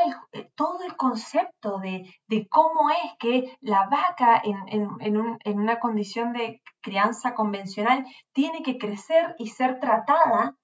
todo 0.54 0.82
el 0.84 0.96
concepto 0.96 1.78
de, 1.78 2.48
cómo 2.48 2.90
es 2.90 3.12
que 3.18 3.56
la 3.60 3.88
vaca 3.88 4.42
en, 4.44 5.56
una 5.58 5.78
condición 5.80 6.32
de 6.32 6.62
crianza 6.82 7.34
convencional 7.34 8.04
tiene 8.32 8.62
que 8.62 8.76
crecer 8.76 9.34
y 9.38 9.48
ser 9.48 9.80
tratada, 9.80 10.56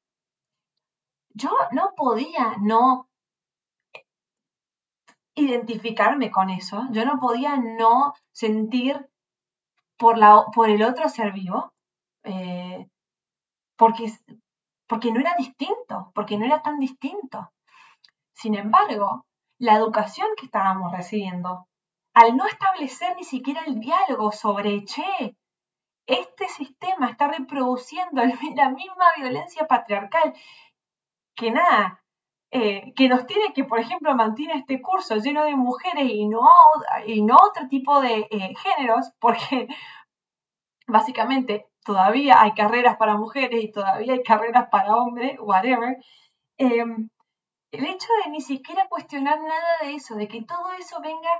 yo 1.30 1.50
no 1.72 1.92
podía 1.96 2.56
no 2.60 3.08
identificarme 5.36 6.30
con 6.30 6.50
eso. 6.50 6.86
Yo 6.90 7.04
no 7.04 7.18
podía 7.20 7.56
no 7.56 8.14
sentir 8.32 9.08
por, 9.98 10.18
la, 10.18 10.46
por 10.54 10.68
el 10.70 10.82
otro 10.82 11.08
ser 11.08 11.32
vivo, 11.32 11.72
eh, 12.24 12.88
porque, 13.76 14.12
porque 14.88 15.12
no 15.12 15.20
era 15.20 15.34
distinto, 15.38 16.10
porque 16.14 16.38
no 16.38 16.46
era 16.46 16.62
tan 16.62 16.78
distinto. 16.78 17.50
Sin 18.36 18.54
embargo, 18.54 19.24
la 19.58 19.76
educación 19.76 20.28
que 20.36 20.44
estábamos 20.44 20.92
recibiendo, 20.92 21.66
al 22.14 22.36
no 22.36 22.46
establecer 22.46 23.16
ni 23.16 23.24
siquiera 23.24 23.62
el 23.66 23.80
diálogo 23.80 24.30
sobre, 24.30 24.84
che, 24.84 25.36
este 26.06 26.46
sistema 26.48 27.08
está 27.08 27.28
reproduciendo 27.28 28.22
la 28.54 28.68
misma 28.70 29.06
violencia 29.16 29.66
patriarcal, 29.66 30.34
que 31.34 31.50
nada, 31.50 32.04
eh, 32.50 32.92
que 32.94 33.08
nos 33.08 33.26
tiene 33.26 33.54
que, 33.54 33.64
por 33.64 33.80
ejemplo, 33.80 34.14
mantiene 34.14 34.54
este 34.58 34.82
curso 34.82 35.16
lleno 35.16 35.44
de 35.44 35.56
mujeres 35.56 36.04
y 36.10 36.28
no, 36.28 36.46
y 37.06 37.22
no 37.22 37.36
otro 37.36 37.68
tipo 37.68 38.02
de 38.02 38.28
eh, 38.30 38.54
géneros, 38.54 39.12
porque 39.18 39.66
básicamente 40.86 41.66
todavía 41.84 42.42
hay 42.42 42.52
carreras 42.52 42.96
para 42.98 43.16
mujeres 43.16 43.64
y 43.64 43.72
todavía 43.72 44.12
hay 44.12 44.22
carreras 44.22 44.68
para 44.70 44.94
hombres, 44.94 45.38
whatever. 45.40 45.96
Em, 46.58 47.08
el 47.72 47.84
hecho 47.84 48.08
de 48.24 48.30
ni 48.30 48.40
siquiera 48.40 48.88
cuestionar 48.88 49.40
nada 49.40 49.78
de 49.82 49.94
eso, 49.94 50.14
de 50.14 50.28
que 50.28 50.42
todo 50.42 50.72
eso 50.78 51.00
venga 51.00 51.30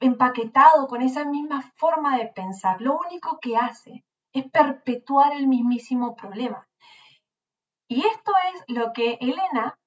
empaquetado 0.00 0.88
con 0.88 1.02
esa 1.02 1.24
misma 1.24 1.62
forma 1.76 2.18
de 2.18 2.26
pensar, 2.26 2.80
lo 2.80 2.98
único 2.98 3.38
que 3.40 3.56
hace 3.56 4.04
es 4.32 4.50
perpetuar 4.50 5.32
el 5.32 5.46
mismísimo 5.46 6.16
problema. 6.16 6.66
Y 7.88 8.00
esto 8.06 8.32
es 8.54 8.64
lo 8.68 8.92
que 8.92 9.18
Elena 9.20 9.78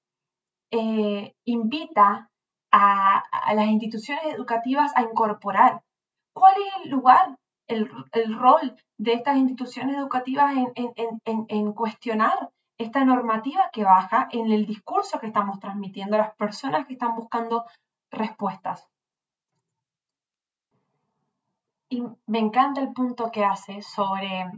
eh, 0.71 1.33
invita 1.45 2.29
a, 2.71 3.23
las 3.53 3.67
instituciones 3.67 4.25
educativas 4.33 4.91
a 4.95 5.01
incorporar. 5.01 5.81
¿Cuál 6.33 6.53
es 6.55 6.85
el 6.85 6.91
lugar, 6.91 7.37
el, 7.67 7.89
rol 8.37 8.75
de 8.97 9.13
estas 9.13 9.37
instituciones 9.37 9.97
educativas 9.97 10.53
en, 10.75 11.73
cuestionar 11.73 12.51
esta 12.77 13.05
normativa 13.05 13.69
que 13.71 13.83
baja 13.83 14.27
en 14.31 14.51
el 14.51 14.65
discurso 14.65 15.19
que 15.19 15.27
estamos 15.27 15.59
transmitiendo 15.59 16.15
a 16.15 16.19
las 16.19 16.35
personas 16.35 16.85
que 16.85 16.93
están 16.93 17.15
buscando 17.15 17.65
respuestas? 18.11 18.87
Y 21.89 22.03
me 22.25 22.39
encanta 22.39 22.81
el 22.81 22.93
punto 22.93 23.31
que 23.31 23.45
hace 23.45 23.81
sobre 23.81 24.51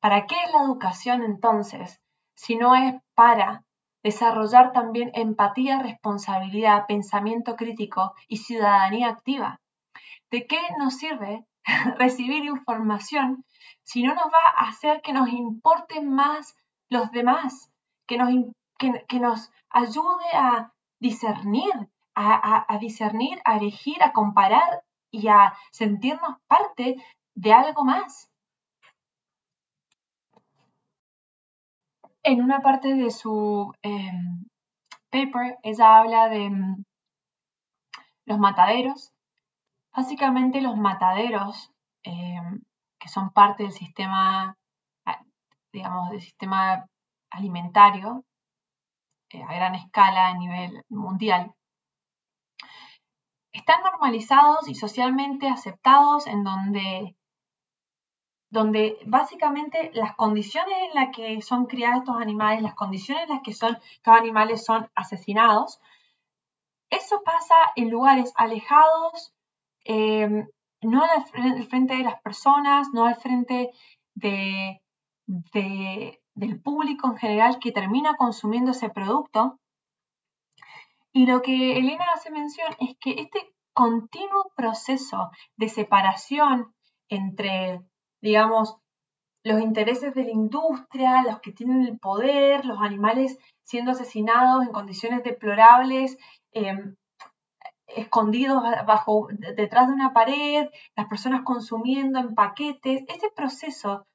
¿para 0.00 0.26
qué 0.26 0.34
es 0.44 0.52
la 0.52 0.62
educación 0.62 1.22
entonces? 1.22 2.00
Si 2.34 2.56
no 2.56 2.74
es 2.74 2.94
para 3.14 3.64
desarrollar 4.02 4.72
también 4.72 5.10
empatía, 5.14 5.82
responsabilidad, 5.82 6.86
pensamiento 6.86 7.54
crítico 7.56 8.14
y 8.28 8.38
ciudadanía 8.38 9.08
activa. 9.08 9.60
¿De 10.30 10.46
qué 10.46 10.58
nos 10.78 10.96
sirve 10.96 11.44
recibir 11.98 12.44
información 12.44 13.44
si 13.82 14.02
no 14.02 14.14
nos 14.14 14.26
va 14.26 14.58
a 14.58 14.68
hacer 14.68 15.02
que 15.02 15.12
nos 15.12 15.28
importen 15.28 16.10
más 16.12 16.54
los 16.90 17.10
demás, 17.12 17.72
que 18.06 18.18
nos, 18.18 18.30
que, 18.78 19.20
nos 19.20 19.50
ayude 19.70 20.30
a 20.34 20.72
discernir, 21.00 21.72
a, 22.14 22.66
a 22.68 22.78
discernir, 22.78 23.40
a 23.44 23.56
elegir, 23.56 24.02
a 24.02 24.12
comparar 24.12 24.82
y 25.10 25.28
a 25.28 25.54
sentirnos 25.70 26.36
parte 26.46 26.96
de 27.34 27.52
algo 27.52 27.84
más? 27.84 28.30
en 32.22 32.42
una 32.42 32.60
parte 32.60 32.94
de 32.94 33.10
su 33.10 33.72
em, 33.82 34.44
paper, 35.10 35.58
ella 35.62 35.98
habla 35.98 36.28
de 36.28 36.44
em, 36.46 36.84
los 38.26 38.38
mataderos. 38.38 39.12
Básicamente 39.94 40.60
los 40.60 40.76
mataderos, 40.76 41.72
em, 42.02 42.60
que 42.98 43.08
son 43.08 43.30
parte 43.30 43.64
del 43.64 43.72
sistema, 43.72 44.56
digamos, 45.72 46.10
del 46.10 46.20
sistema 46.20 46.86
alimentario 47.30 48.24
eh, 49.30 49.42
a 49.42 49.54
gran 49.54 49.74
escala 49.74 50.28
a 50.28 50.34
nivel 50.34 50.82
mundial, 50.88 51.54
están 53.52 53.82
normalizados 53.82 54.68
y 54.68 54.74
socialmente 54.74 55.48
aceptados 55.48 56.26
en 56.26 56.44
donde 56.44 57.16
donde 58.50 58.98
básicamente 59.06 59.92
las 59.94 60.16
condiciones 60.16 60.76
en 60.88 60.94
las 60.94 61.14
que 61.14 61.40
son 61.40 61.66
criados 61.66 62.00
estos 62.00 62.20
animales, 62.20 62.62
las 62.62 62.74
condiciones 62.74 63.24
en 63.24 63.30
las 63.30 63.42
que 63.42 63.54
son, 63.54 63.76
estos 63.76 64.16
animales 64.16 64.64
son 64.64 64.90
asesinados, 64.96 65.80
eso 66.90 67.22
pasa 67.24 67.54
en 67.76 67.90
lugares 67.90 68.32
alejados, 68.34 69.32
em, 69.84 70.48
no 70.82 71.04
al 71.04 71.64
frente 71.64 71.94
de 71.94 72.02
las 72.02 72.20
personas, 72.22 72.88
no 72.92 73.04
al 73.04 73.14
frente 73.14 73.70
de, 74.14 74.82
del 75.52 76.60
público 76.62 77.08
en 77.08 77.16
general 77.16 77.58
que 77.58 77.72
termina 77.72 78.16
consumiendo 78.16 78.72
ese 78.72 78.90
producto. 78.90 79.58
Y 81.12 81.26
lo 81.26 81.42
que 81.42 81.78
Elena 81.78 82.06
hace 82.14 82.30
mención 82.30 82.68
es 82.80 82.96
que 83.00 83.20
este 83.20 83.52
continuo 83.72 84.52
proceso 84.56 85.30
de 85.56 85.68
separación 85.68 86.74
entre 87.08 87.80
digamos, 88.20 88.76
los 89.42 89.60
intereses 89.60 90.14
de 90.14 90.24
la 90.24 90.30
industria, 90.30 91.22
los 91.22 91.40
que 91.40 91.52
tienen 91.52 91.82
el 91.82 91.98
poder, 91.98 92.64
los 92.64 92.78
animales 92.80 93.38
siendo 93.64 93.92
asesinados 93.92 94.64
en 94.64 94.72
condiciones 94.72 95.22
deplorables, 95.24 96.18
em, 96.52 96.96
escondidos 97.86 98.62
bajo, 98.86 99.28
detrás 99.56 99.88
de 99.88 99.94
una 99.94 100.12
pared, 100.12 100.68
las 100.96 101.08
personas 101.08 101.42
consumiendo 101.42 102.18
en 102.20 102.34
paquetes, 102.34 103.02
ese 103.08 103.30
proceso 103.34 104.06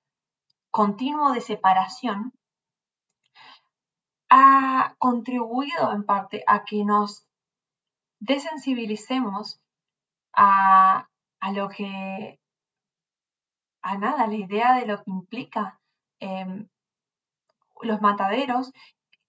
continuo 0.76 1.32
de 1.32 1.40
separación 1.40 2.34
ha 4.30 4.94
contribuido 5.00 5.94
en 5.94 6.04
parte 6.04 6.44
a 6.48 6.66
que 6.66 6.84
nos 6.84 7.26
desensibilicemos 8.20 9.62
a, 10.34 11.08
a 11.40 11.52
lo 11.54 11.70
que 11.70 12.42
a 13.84 13.98
nada 13.98 14.28
la 14.28 14.36
idea 14.36 14.74
de 14.78 14.86
lo 14.86 14.98
que 15.02 15.12
implica 15.12 15.80
em, 16.20 16.68
los 17.82 18.02
mataderos 18.02 18.74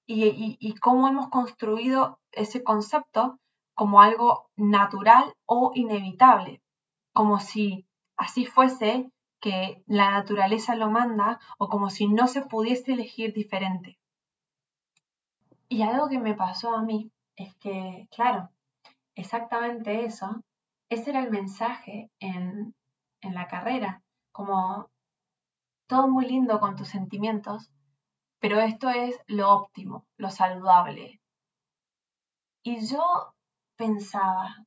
y, 0.05 0.75
cómo 0.81 1.07
hemos 1.07 1.29
construido 1.29 2.19
ese 2.33 2.65
concepto 2.65 3.39
como 3.75 4.03
algo 4.03 4.51
natural 4.57 5.33
o 5.47 5.71
inevitable, 5.77 6.61
como 7.13 7.39
si 7.39 7.87
así 8.17 8.47
fuese 8.47 9.13
que 9.41 9.83
la 9.87 10.11
naturaleza 10.11 10.75
lo 10.77 10.91
manda 10.91 11.41
o 11.59 11.69
como 11.69 11.91
si 11.91 12.09
no 12.09 12.27
se 12.27 12.43
pudiese 12.43 12.93
elegir 12.93 13.33
diferente. 13.33 13.99
Y 15.69 15.83
algo 15.83 16.09
que 16.09 16.19
me 16.19 16.35
pasó 16.35 16.75
a 16.75 16.83
mí 16.83 17.11
es 17.37 17.55
que, 17.57 18.09
claro, 18.11 18.51
exactamente 19.15 20.05
eso, 20.05 20.43
ese 20.89 21.11
era 21.11 21.21
el 21.21 21.31
mensaje 21.31 22.11
en, 22.21 22.75
en 23.21 23.35
la 23.35 23.49
carrera, 23.49 24.03
como 24.33 24.89
todo 25.87 26.09
muy 26.09 26.27
lindo 26.27 26.61
con 26.61 26.77
tus 26.77 26.89
sentimientos, 26.89 27.71
pero 28.39 28.61
esto 28.61 28.89
es 28.91 29.19
lo 29.27 29.51
óptimo, 29.53 30.07
lo 30.17 30.31
saludable. 30.31 31.21
Y 32.63 32.87
yo 32.87 33.35
pensaba, 33.77 34.67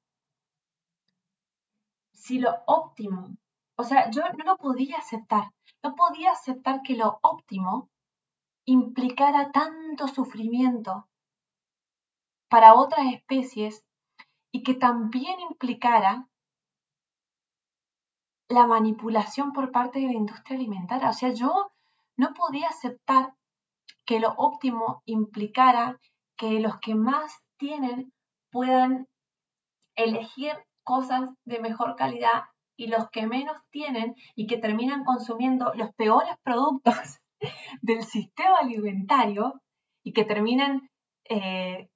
si 2.13 2.39
lo 2.39 2.63
óptimo, 2.65 3.36
o 3.79 3.83
sea, 3.85 4.11
yo 4.11 4.23
no 4.37 4.43
lo 4.43 4.57
podía 4.57 4.97
aceptar, 4.97 5.53
no 5.81 5.95
podía 5.95 6.31
aceptar 6.31 6.81
que 6.81 6.97
lo 6.97 7.17
óptimo 7.21 7.89
implicara 8.65 9.53
tanto 9.53 10.09
sufrimiento 10.09 11.07
para 12.49 12.73
otras 12.73 13.05
especies 13.13 13.85
y 14.51 14.63
que 14.63 14.73
también 14.73 15.39
implicara 15.39 16.27
la 18.49 18.67
manipulación 18.67 19.53
por 19.53 19.71
parte 19.71 19.99
de 19.99 20.07
la 20.07 20.13
industria 20.23 20.57
alimentaria. 20.57 21.09
O 21.09 21.13
sea, 21.13 21.33
yo 21.33 21.71
no 22.17 22.33
podía 22.33 22.67
aceptar 22.67 23.33
que 24.05 24.19
lo 24.19 24.33
óptimo 24.35 25.03
implicara 25.05 26.01
que 26.35 26.59
los 26.59 26.79
que 26.79 26.95
más 26.95 27.39
tienen 27.57 28.11
puedan 28.51 29.07
elegir 29.95 30.51
cosas 30.83 31.29
de 31.45 31.59
mejor 31.59 31.95
calidad 31.95 32.43
y 32.79 32.87
los 32.87 33.09
que 33.09 33.27
menos 33.27 33.57
tienen 33.71 34.15
y 34.35 34.47
que 34.47 34.57
terminan 34.57 35.03
consumiendo 35.03 35.73
los 35.75 35.93
peores 35.95 36.33
productos 36.43 37.19
del 37.81 38.03
sistema 38.03 38.59
alimentario 38.59 39.61
y 40.01 40.13
que 40.13 40.23
terminan 40.23 40.89
eh, 41.25 41.89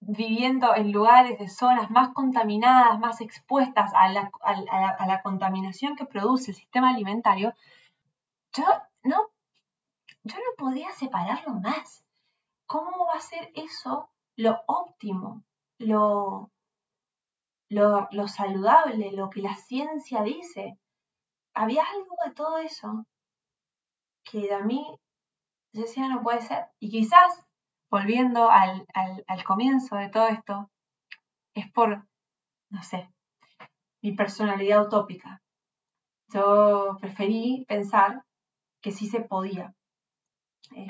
viviendo 0.00 0.74
en 0.74 0.90
lugares 0.90 1.38
de 1.38 1.48
zonas 1.48 1.88
más 1.90 2.12
contaminadas, 2.12 2.98
más 2.98 3.20
expuestas 3.20 3.92
a 3.94 4.08
la, 4.08 5.22
contaminación 5.22 5.94
que 5.94 6.04
produce 6.04 6.50
el 6.50 6.56
sistema 6.56 6.90
alimentario, 6.90 7.54
yo 8.52 8.64
no 9.04 9.16
yo 10.24 10.36
no 10.36 10.56
podía 10.56 10.90
separarlo 10.92 11.54
más. 11.54 12.04
¿Cómo 12.66 13.06
va 13.06 13.18
a 13.18 13.20
ser 13.20 13.52
eso 13.54 14.10
lo 14.36 14.62
óptimo, 14.66 15.44
lo, 15.78 16.50
lo, 17.74 18.28
saludable, 18.28 19.12
lo 19.12 19.30
que 19.30 19.42
la 19.42 19.54
ciencia 19.54 20.22
dice? 20.22 20.78
Había 21.54 21.82
algo 21.82 22.16
de 22.24 22.32
todo 22.32 22.58
eso 22.58 23.06
que 24.24 24.52
a 24.52 24.60
mí 24.60 24.98
yo 25.72 25.82
decía 25.82 26.08
no 26.08 26.22
puede 26.22 26.40
ser. 26.40 26.66
Y 26.80 26.90
quizás, 26.90 27.46
volviendo 27.90 28.48
al, 28.50 28.86
comienzo 29.44 29.96
de 29.96 30.08
todo 30.08 30.28
esto, 30.28 30.70
es 31.54 31.70
por, 31.72 32.06
no 32.70 32.82
sé, 32.82 33.08
mi 34.02 34.12
personalidad 34.12 34.86
utópica. 34.86 35.42
Yo 36.32 36.96
preferí 37.00 37.64
pensar 37.68 38.24
que 38.80 38.92
sí 38.92 39.06
se 39.06 39.20
podía, 39.20 39.74
eh, 40.74 40.86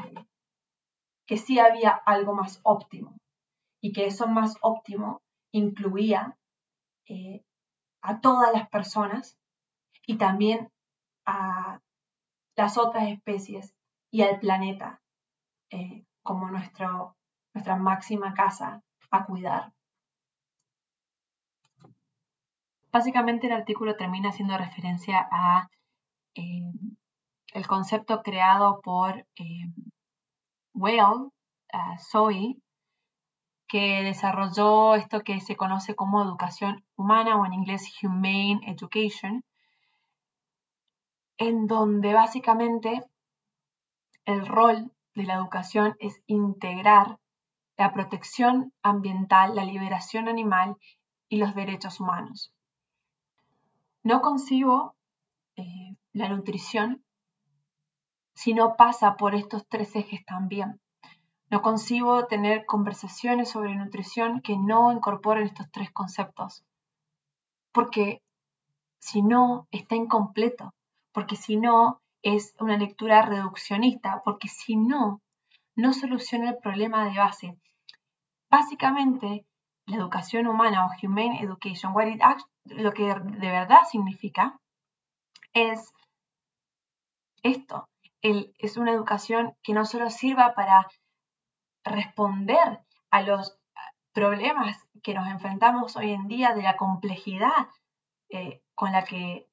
que 1.27 1.37
sí 1.37 1.59
había 1.59 1.91
algo 1.91 2.35
más 2.35 2.61
óptimo 2.63 3.17
y 3.81 3.93
que 3.93 4.07
eso 4.07 4.27
más 4.27 4.57
óptimo 4.63 5.21
incluía 5.53 6.37
eh, 7.07 7.43
a 8.03 8.21
todas 8.21 8.53
las 8.53 8.69
personas 8.69 9.39
y 10.07 10.17
también 10.17 10.71
a 11.27 11.81
las 12.57 12.79
otras 12.79 13.09
especies 13.09 13.75
y 14.11 14.23
al 14.23 14.39
planeta 14.39 15.01
eh, 15.71 16.05
como 16.23 16.51
nuestro, 16.51 17.17
nuestra 17.53 17.77
máxima 17.77 18.35
casa 18.35 18.83
a 19.11 19.25
cuidar. 19.25 19.73
Básicamente 22.93 23.49
el 23.49 23.53
artículo 23.55 23.97
termina 23.97 24.29
haciendo 24.29 24.57
referencia 24.57 25.27
a 25.31 25.69
el 26.35 27.67
concepto 27.69 28.23
creado 28.23 28.81
por 28.83 29.27
eh, 29.37 29.73
Whale, 30.75 31.31
Zoe, 31.99 32.57
que 33.75 34.05
desarrolló 34.05 34.95
esto 34.95 35.25
que 35.25 35.41
se 35.41 35.57
conoce 35.57 35.97
como 35.97 36.23
educación 36.23 36.85
humana 36.95 37.37
o 37.37 37.45
en 37.45 37.55
inglés 37.55 37.91
Humane 38.05 38.61
Education, 38.69 39.43
en 41.39 41.67
donde 41.67 42.15
básicamente 42.15 43.03
el 44.27 44.47
rol 44.47 44.93
de 45.17 45.25
la 45.25 45.35
educación 45.35 45.97
es 45.99 46.23
integrar 46.29 47.19
la 47.77 47.93
protección 47.93 48.73
ambiental, 48.81 49.57
la 49.57 49.65
liberación 49.65 50.29
animal 50.29 50.77
y 51.29 51.39
los 51.39 51.57
derechos 51.57 51.99
humanos. 51.99 52.55
No 54.05 54.21
concibo 54.21 54.95
eh, 55.57 55.97
la 56.13 56.29
nutrición 56.29 57.05
si 58.35 58.55
no 58.55 58.77
pasa 58.77 59.17
por 59.17 59.35
estos 59.35 59.67
tres 59.67 59.97
ejes 59.97 60.25
también. 60.25 60.81
No 61.55 61.63
concibo 61.63 62.27
tener 62.27 62.67
conversaciones 62.67 63.49
sobre 63.49 63.77
nutrición 63.77 64.41
que 64.41 64.57
no 64.57 64.91
incorporen 64.91 65.45
estos 65.45 65.71
tres 65.71 65.89
conceptos, 65.93 66.65
porque 67.71 68.25
si 68.99 69.23
no, 69.23 69.69
está 69.71 69.95
incompleto, 69.95 70.75
porque 71.13 71.37
si 71.37 71.57
no, 71.57 72.01
es 72.23 72.57
una 72.59 72.77
lectura 72.77 73.23
reduccionista, 73.23 74.21
porque 74.25 74.49
si 74.49 74.75
no, 74.75 75.21
no 75.77 75.93
soluciona 75.93 76.51
el 76.51 76.59
problema 76.59 77.05
de 77.05 77.19
base. 77.19 77.57
Básicamente, 78.51 79.47
la 79.87 79.99
educación 79.99 80.49
humana 80.49 80.87
o 80.87 81.07
Humane 81.07 81.41
Education, 81.41 81.95
lo 82.65 82.93
que 82.93 83.05
de 83.05 83.51
verdad 83.53 83.83
significa 83.89 84.59
es 85.53 85.93
esto, 87.45 87.89
es 88.23 88.77
una 88.77 88.91
educación 88.91 89.55
que 89.63 89.73
no 89.73 89.85
solo 89.85 90.11
sirva 90.11 90.57
para 90.57 90.89
responder 91.85 92.81
a 93.11 93.23
los 93.23 93.59
problemas 94.13 94.87
que 95.03 95.15
nos 95.15 95.29
enfrentamos 95.29 95.97
hoy 95.97 96.13
en 96.13 96.27
día 96.29 96.55
de 96.55 96.63
la 96.63 96.77
complejidad 96.77 97.69
eh, 98.31 98.63
con 98.75 98.93
la 98.93 99.05
que 99.05 99.49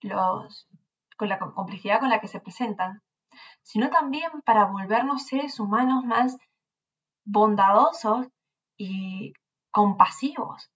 los 0.00 0.68
con 1.16 1.28
la 1.28 1.38
complejidad 1.38 2.00
con 2.00 2.10
la 2.10 2.20
que 2.20 2.28
se 2.28 2.40
presentan, 2.40 3.02
sino 3.62 3.88
también 3.88 4.42
para 4.44 4.66
volvernos 4.66 5.26
seres 5.26 5.58
humanos 5.58 6.04
más 6.04 6.36
bondadosos 7.24 8.26
y 8.76 9.32
compasivos 9.70 10.70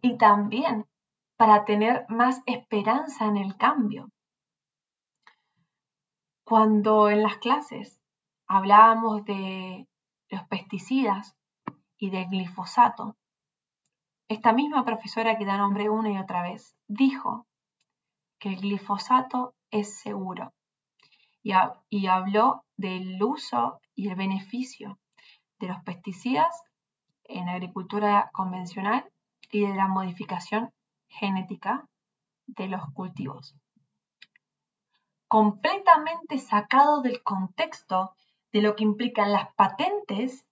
y 0.00 0.16
también 0.16 0.86
para 1.36 1.64
tener 1.64 2.06
más 2.08 2.42
esperanza 2.46 3.26
en 3.26 3.36
el 3.36 3.56
cambio. 3.56 4.08
Cuando 6.44 7.10
en 7.10 7.22
las 7.22 7.36
clases 7.38 8.00
hablábamos 8.46 9.24
de 9.24 9.86
los 10.28 10.42
pesticidas 10.48 11.36
y 11.98 12.10
del 12.10 12.26
glifosato, 12.28 13.16
esta 14.28 14.52
misma 14.52 14.84
profesora 14.84 15.38
que 15.38 15.44
da 15.44 15.56
nombre 15.56 15.88
una 15.88 16.10
y 16.10 16.18
otra 16.18 16.42
vez 16.42 16.76
dijo 16.88 17.46
que 18.38 18.50
el 18.50 18.60
glifosato 18.60 19.54
es 19.70 19.98
seguro 20.00 20.52
y, 21.88 22.06
habló 22.08 22.64
del 22.76 23.22
uso 23.22 23.80
y 23.94 24.08
el 24.08 24.16
beneficio 24.16 24.98
de 25.60 25.68
los 25.68 25.80
pesticidas 25.84 26.60
en 27.22 27.48
agricultura 27.48 28.30
convencional 28.32 29.08
y 29.52 29.60
de 29.60 29.74
la 29.74 29.86
modificación 29.86 30.72
genética 31.08 31.88
de 32.46 32.66
los 32.66 32.82
cultivos. 32.92 33.54
Completamente 35.28 36.38
sacado 36.38 37.00
del 37.00 37.22
contexto 37.22 38.16
de 38.52 38.62
lo 38.62 38.76
que 38.76 38.84
implican 38.84 39.32
las 39.32 39.52
patentes, 39.54 40.44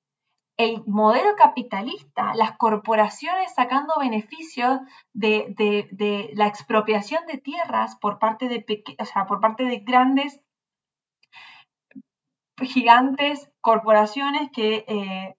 el 0.56 0.84
modelo 0.86 1.34
capitalista, 1.36 2.34
las 2.34 2.56
corporaciones 2.56 3.54
sacando 3.54 3.94
beneficios 3.98 4.80
de, 5.12 6.30
la 6.34 6.46
expropiación 6.46 7.26
de 7.26 7.38
tierras 7.38 7.96
por 7.96 8.18
parte 8.18 8.48
de, 8.48 9.82
grandes, 9.84 10.40
gigantes 12.62 13.50
corporaciones 13.60 14.48
que, 14.52 14.84
eh, 14.86 15.34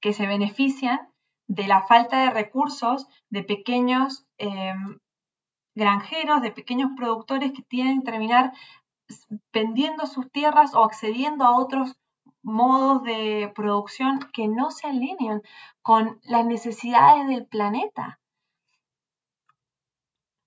que 0.00 0.12
se 0.14 0.26
benefician 0.26 1.08
de 1.48 1.66
la 1.66 1.82
falta 1.82 2.22
de 2.22 2.30
recursos 2.30 3.06
de 3.30 3.42
pequeños 3.42 4.26
em, 4.38 4.98
granjeros, 5.74 6.42
de 6.42 6.50
pequeños 6.50 6.90
productores 6.96 7.52
que 7.52 7.62
tienen 7.62 8.00
que 8.00 8.10
terminar 8.10 8.52
vendiendo 9.52 10.06
sus 10.06 10.30
tierras 10.30 10.74
o 10.74 10.84
accediendo 10.84 11.44
a 11.44 11.56
otros 11.56 11.96
modos 12.42 13.02
de 13.02 13.52
producción 13.54 14.20
que 14.32 14.48
no 14.48 14.70
se 14.70 14.86
alinean 14.86 15.42
con 15.82 16.20
las 16.22 16.46
necesidades 16.46 17.26
del 17.28 17.46
planeta. 17.46 18.20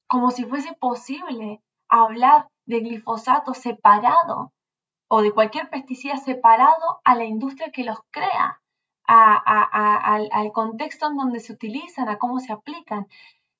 Como 0.07 0.31
si 0.31 0.45
fuese 0.45 0.73
posible 0.73 1.61
hablar 1.89 2.47
de 2.65 2.79
glifosato 2.79 3.53
separado 3.53 4.53
o 5.07 5.21
de 5.21 5.31
cualquier 5.31 5.69
pesticida 5.69 6.17
separado 6.17 7.01
a 7.03 7.15
la 7.15 7.25
industria 7.25 7.71
que 7.71 7.83
los 7.83 7.99
crea, 8.11 8.61
al, 9.05 10.51
contexto 10.53 11.07
en 11.07 11.17
donde 11.17 11.39
se 11.39 11.53
utilizan, 11.53 12.07
a 12.07 12.17
cómo 12.17 12.39
se 12.39 12.53
aplican. 12.53 13.07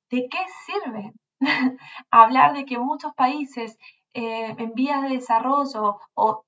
¿De 0.10 0.28
qué 0.30 0.40
sirve 0.66 1.14
hablar 2.12 2.54
de 2.54 2.66
que 2.66 2.78
muchos 2.78 3.14
países 3.16 3.78
eh, 4.14 4.56
en 4.58 4.74
vías 4.74 5.02
de 5.04 5.10
desarrollo 5.10 6.00
o, 6.14 6.46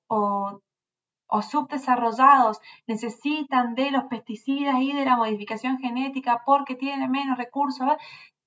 subdesarrollados 1.42 2.60
necesitan 2.86 3.74
de 3.74 3.90
los 3.90 4.04
pesticidas 4.04 4.76
y 4.80 4.92
de 4.92 5.04
la 5.04 5.16
modificación 5.16 5.78
genética 5.78 6.42
porque 6.46 6.76
tienen 6.76 7.10
menos 7.10 7.38
recursos, 7.38 7.88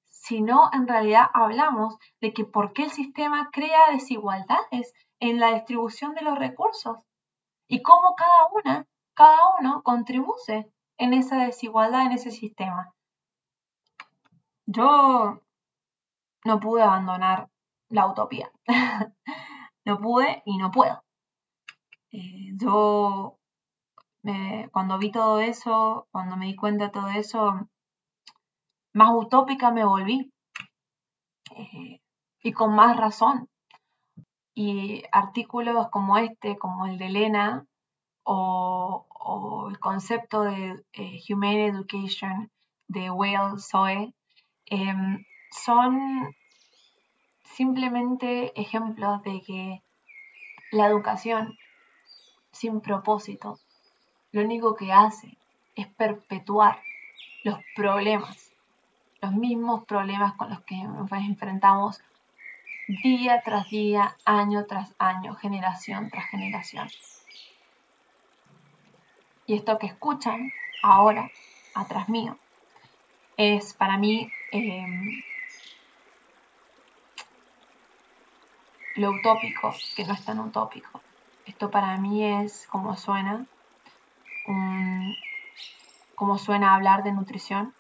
sino 0.06 0.70
en 0.72 0.88
realidad 0.88 1.28
hablamos 1.34 1.98
de 2.22 2.34
que 2.34 2.46
por 2.46 2.74
qué 2.74 2.84
el 2.84 2.92
sistema 2.92 3.50
crea 3.52 3.92
desigualdades 3.92 4.94
en 5.20 5.40
la 5.40 5.54
distribución 5.54 6.14
de 6.16 6.22
los 6.22 6.38
recursos 6.38 6.98
y 7.68 7.82
cómo 7.82 8.16
cada 8.16 8.48
una, 8.54 8.88
cada 9.14 9.58
uno 9.60 9.82
contribuye 9.84 10.72
en 10.98 11.14
esa 11.14 11.38
desigualdad, 11.44 12.06
en 12.06 12.14
ese 12.14 12.32
sistema. 12.32 12.94
Yo 14.66 15.42
no 16.46 16.60
pude 16.60 16.84
abandonar 16.84 17.50
la 17.90 18.08
utopía. 18.08 18.52
no 19.86 20.00
pude 20.00 20.44
y 20.46 20.58
no 20.58 20.72
puedo. 20.72 21.04
Eh, 22.12 22.52
yo, 22.56 23.38
cuando 24.72 24.98
vi 24.98 25.12
todo 25.12 25.40
eso, 25.40 26.08
cuando 26.12 26.38
me 26.38 26.48
di 26.48 26.56
cuenta 26.56 26.86
de 26.86 26.92
todo 26.92 27.10
eso, 27.10 27.68
más 28.94 29.12
utópica 29.14 29.72
me 29.72 29.86
volví. 29.86 30.32
Eh, 31.56 32.02
y 32.44 32.52
con 32.54 32.76
más 32.76 32.98
razón. 32.98 33.50
Y 34.54 35.04
artículos 35.12 35.90
como 35.92 36.18
este, 36.18 36.58
como 36.58 36.88
el 36.88 36.98
de 36.98 37.06
Elena, 37.08 37.66
o, 38.24 39.68
el 39.70 39.80
concepto 39.80 40.42
de 40.44 40.84
eh, 40.94 41.20
Humane 41.30 41.68
Education 41.68 42.50
de 42.88 43.12
Whale 43.12 43.60
Zoe, 43.60 44.14
em, 44.66 45.24
son 45.52 46.34
simplemente 47.58 48.54
ejemplos 48.62 49.24
de 49.24 49.42
que 49.42 49.82
la 50.72 50.86
educación 50.86 51.58
sin 52.52 52.82
propósito, 52.82 53.60
lo 54.32 54.42
único 54.42 54.76
que 54.76 54.94
hace 54.94 55.40
es 55.76 55.88
perpetuar 55.88 56.80
los 57.44 57.58
problemas, 57.76 58.52
los 59.22 59.34
mismos 59.34 59.86
problemas 59.86 60.34
con 60.34 60.52
los 60.52 60.62
que 60.66 60.76
nos 60.84 61.12
enfrentamos 61.12 62.00
día 63.04 63.42
tras 63.44 63.68
día, 63.72 64.16
año 64.24 64.68
tras 64.68 64.94
año, 65.00 65.34
generación 65.34 66.12
tras 66.12 66.30
generación. 66.30 66.88
Y 69.48 69.56
esto 69.56 69.80
que 69.80 69.88
escuchan 69.88 70.52
ahora, 70.84 71.32
atrás 71.74 72.08
mío, 72.08 72.38
es 73.36 73.74
para 73.74 73.98
mí 73.98 74.30
em, 74.52 75.24
lo 78.98 79.12
utópico 79.12 79.74
que 79.96 80.06
no 80.06 80.14
es 80.14 80.26
tan 80.26 80.40
utópico. 80.40 81.02
Esto 81.46 81.70
para 81.70 81.98
mí 81.98 82.26
es 82.26 82.68
como 82.68 82.98
suena, 82.98 83.46
como 86.16 86.38
suena 86.38 86.76
hablar 86.76 87.04
de 87.04 87.12
nutrición, 87.12 87.74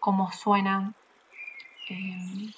como 0.00 0.32
suena 0.32 0.94
em, 1.88 2.52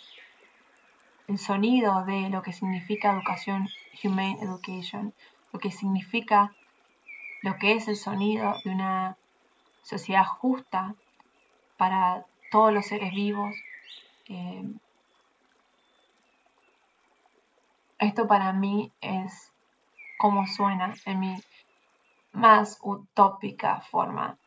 el 1.28 1.38
sonido 1.38 2.04
de 2.04 2.30
lo 2.30 2.42
que 2.42 2.52
significa 2.52 3.12
educación, 3.12 3.68
humane 4.02 4.38
education, 4.40 5.12
lo 5.52 5.60
que 5.60 5.70
significa, 5.70 6.52
lo 7.42 7.56
que 7.58 7.72
es 7.72 7.86
el 7.86 7.96
sonido 7.96 8.54
de 8.64 8.70
una 8.70 9.16
sociedad 9.82 10.24
justa 10.24 10.94
para 11.76 12.24
todos 12.50 12.72
los 12.72 12.86
seres 12.86 13.12
vivos. 13.12 13.54
Em, 14.26 14.78
esto 18.00 18.26
para 18.26 18.52
mí 18.52 18.92
es 19.00 19.52
como 20.18 20.46
suena 20.46 20.94
en 21.04 21.20
mi 21.20 21.36
más 22.32 22.78
utópica 22.82 23.80
forma. 23.80 24.38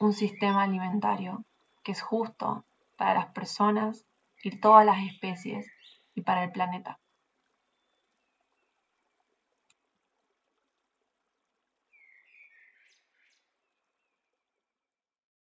Un 0.00 0.12
sistema 0.12 0.64
alimentario 0.64 1.44
que 1.82 1.92
es 1.92 2.02
justo 2.02 2.64
para 2.96 3.14
las 3.14 3.26
personas 3.26 4.04
y 4.42 4.56
todas 4.58 4.84
las 4.84 4.98
especies 4.98 5.66
y 6.14 6.22
para 6.22 6.44
el 6.44 6.52
planeta. 6.52 6.99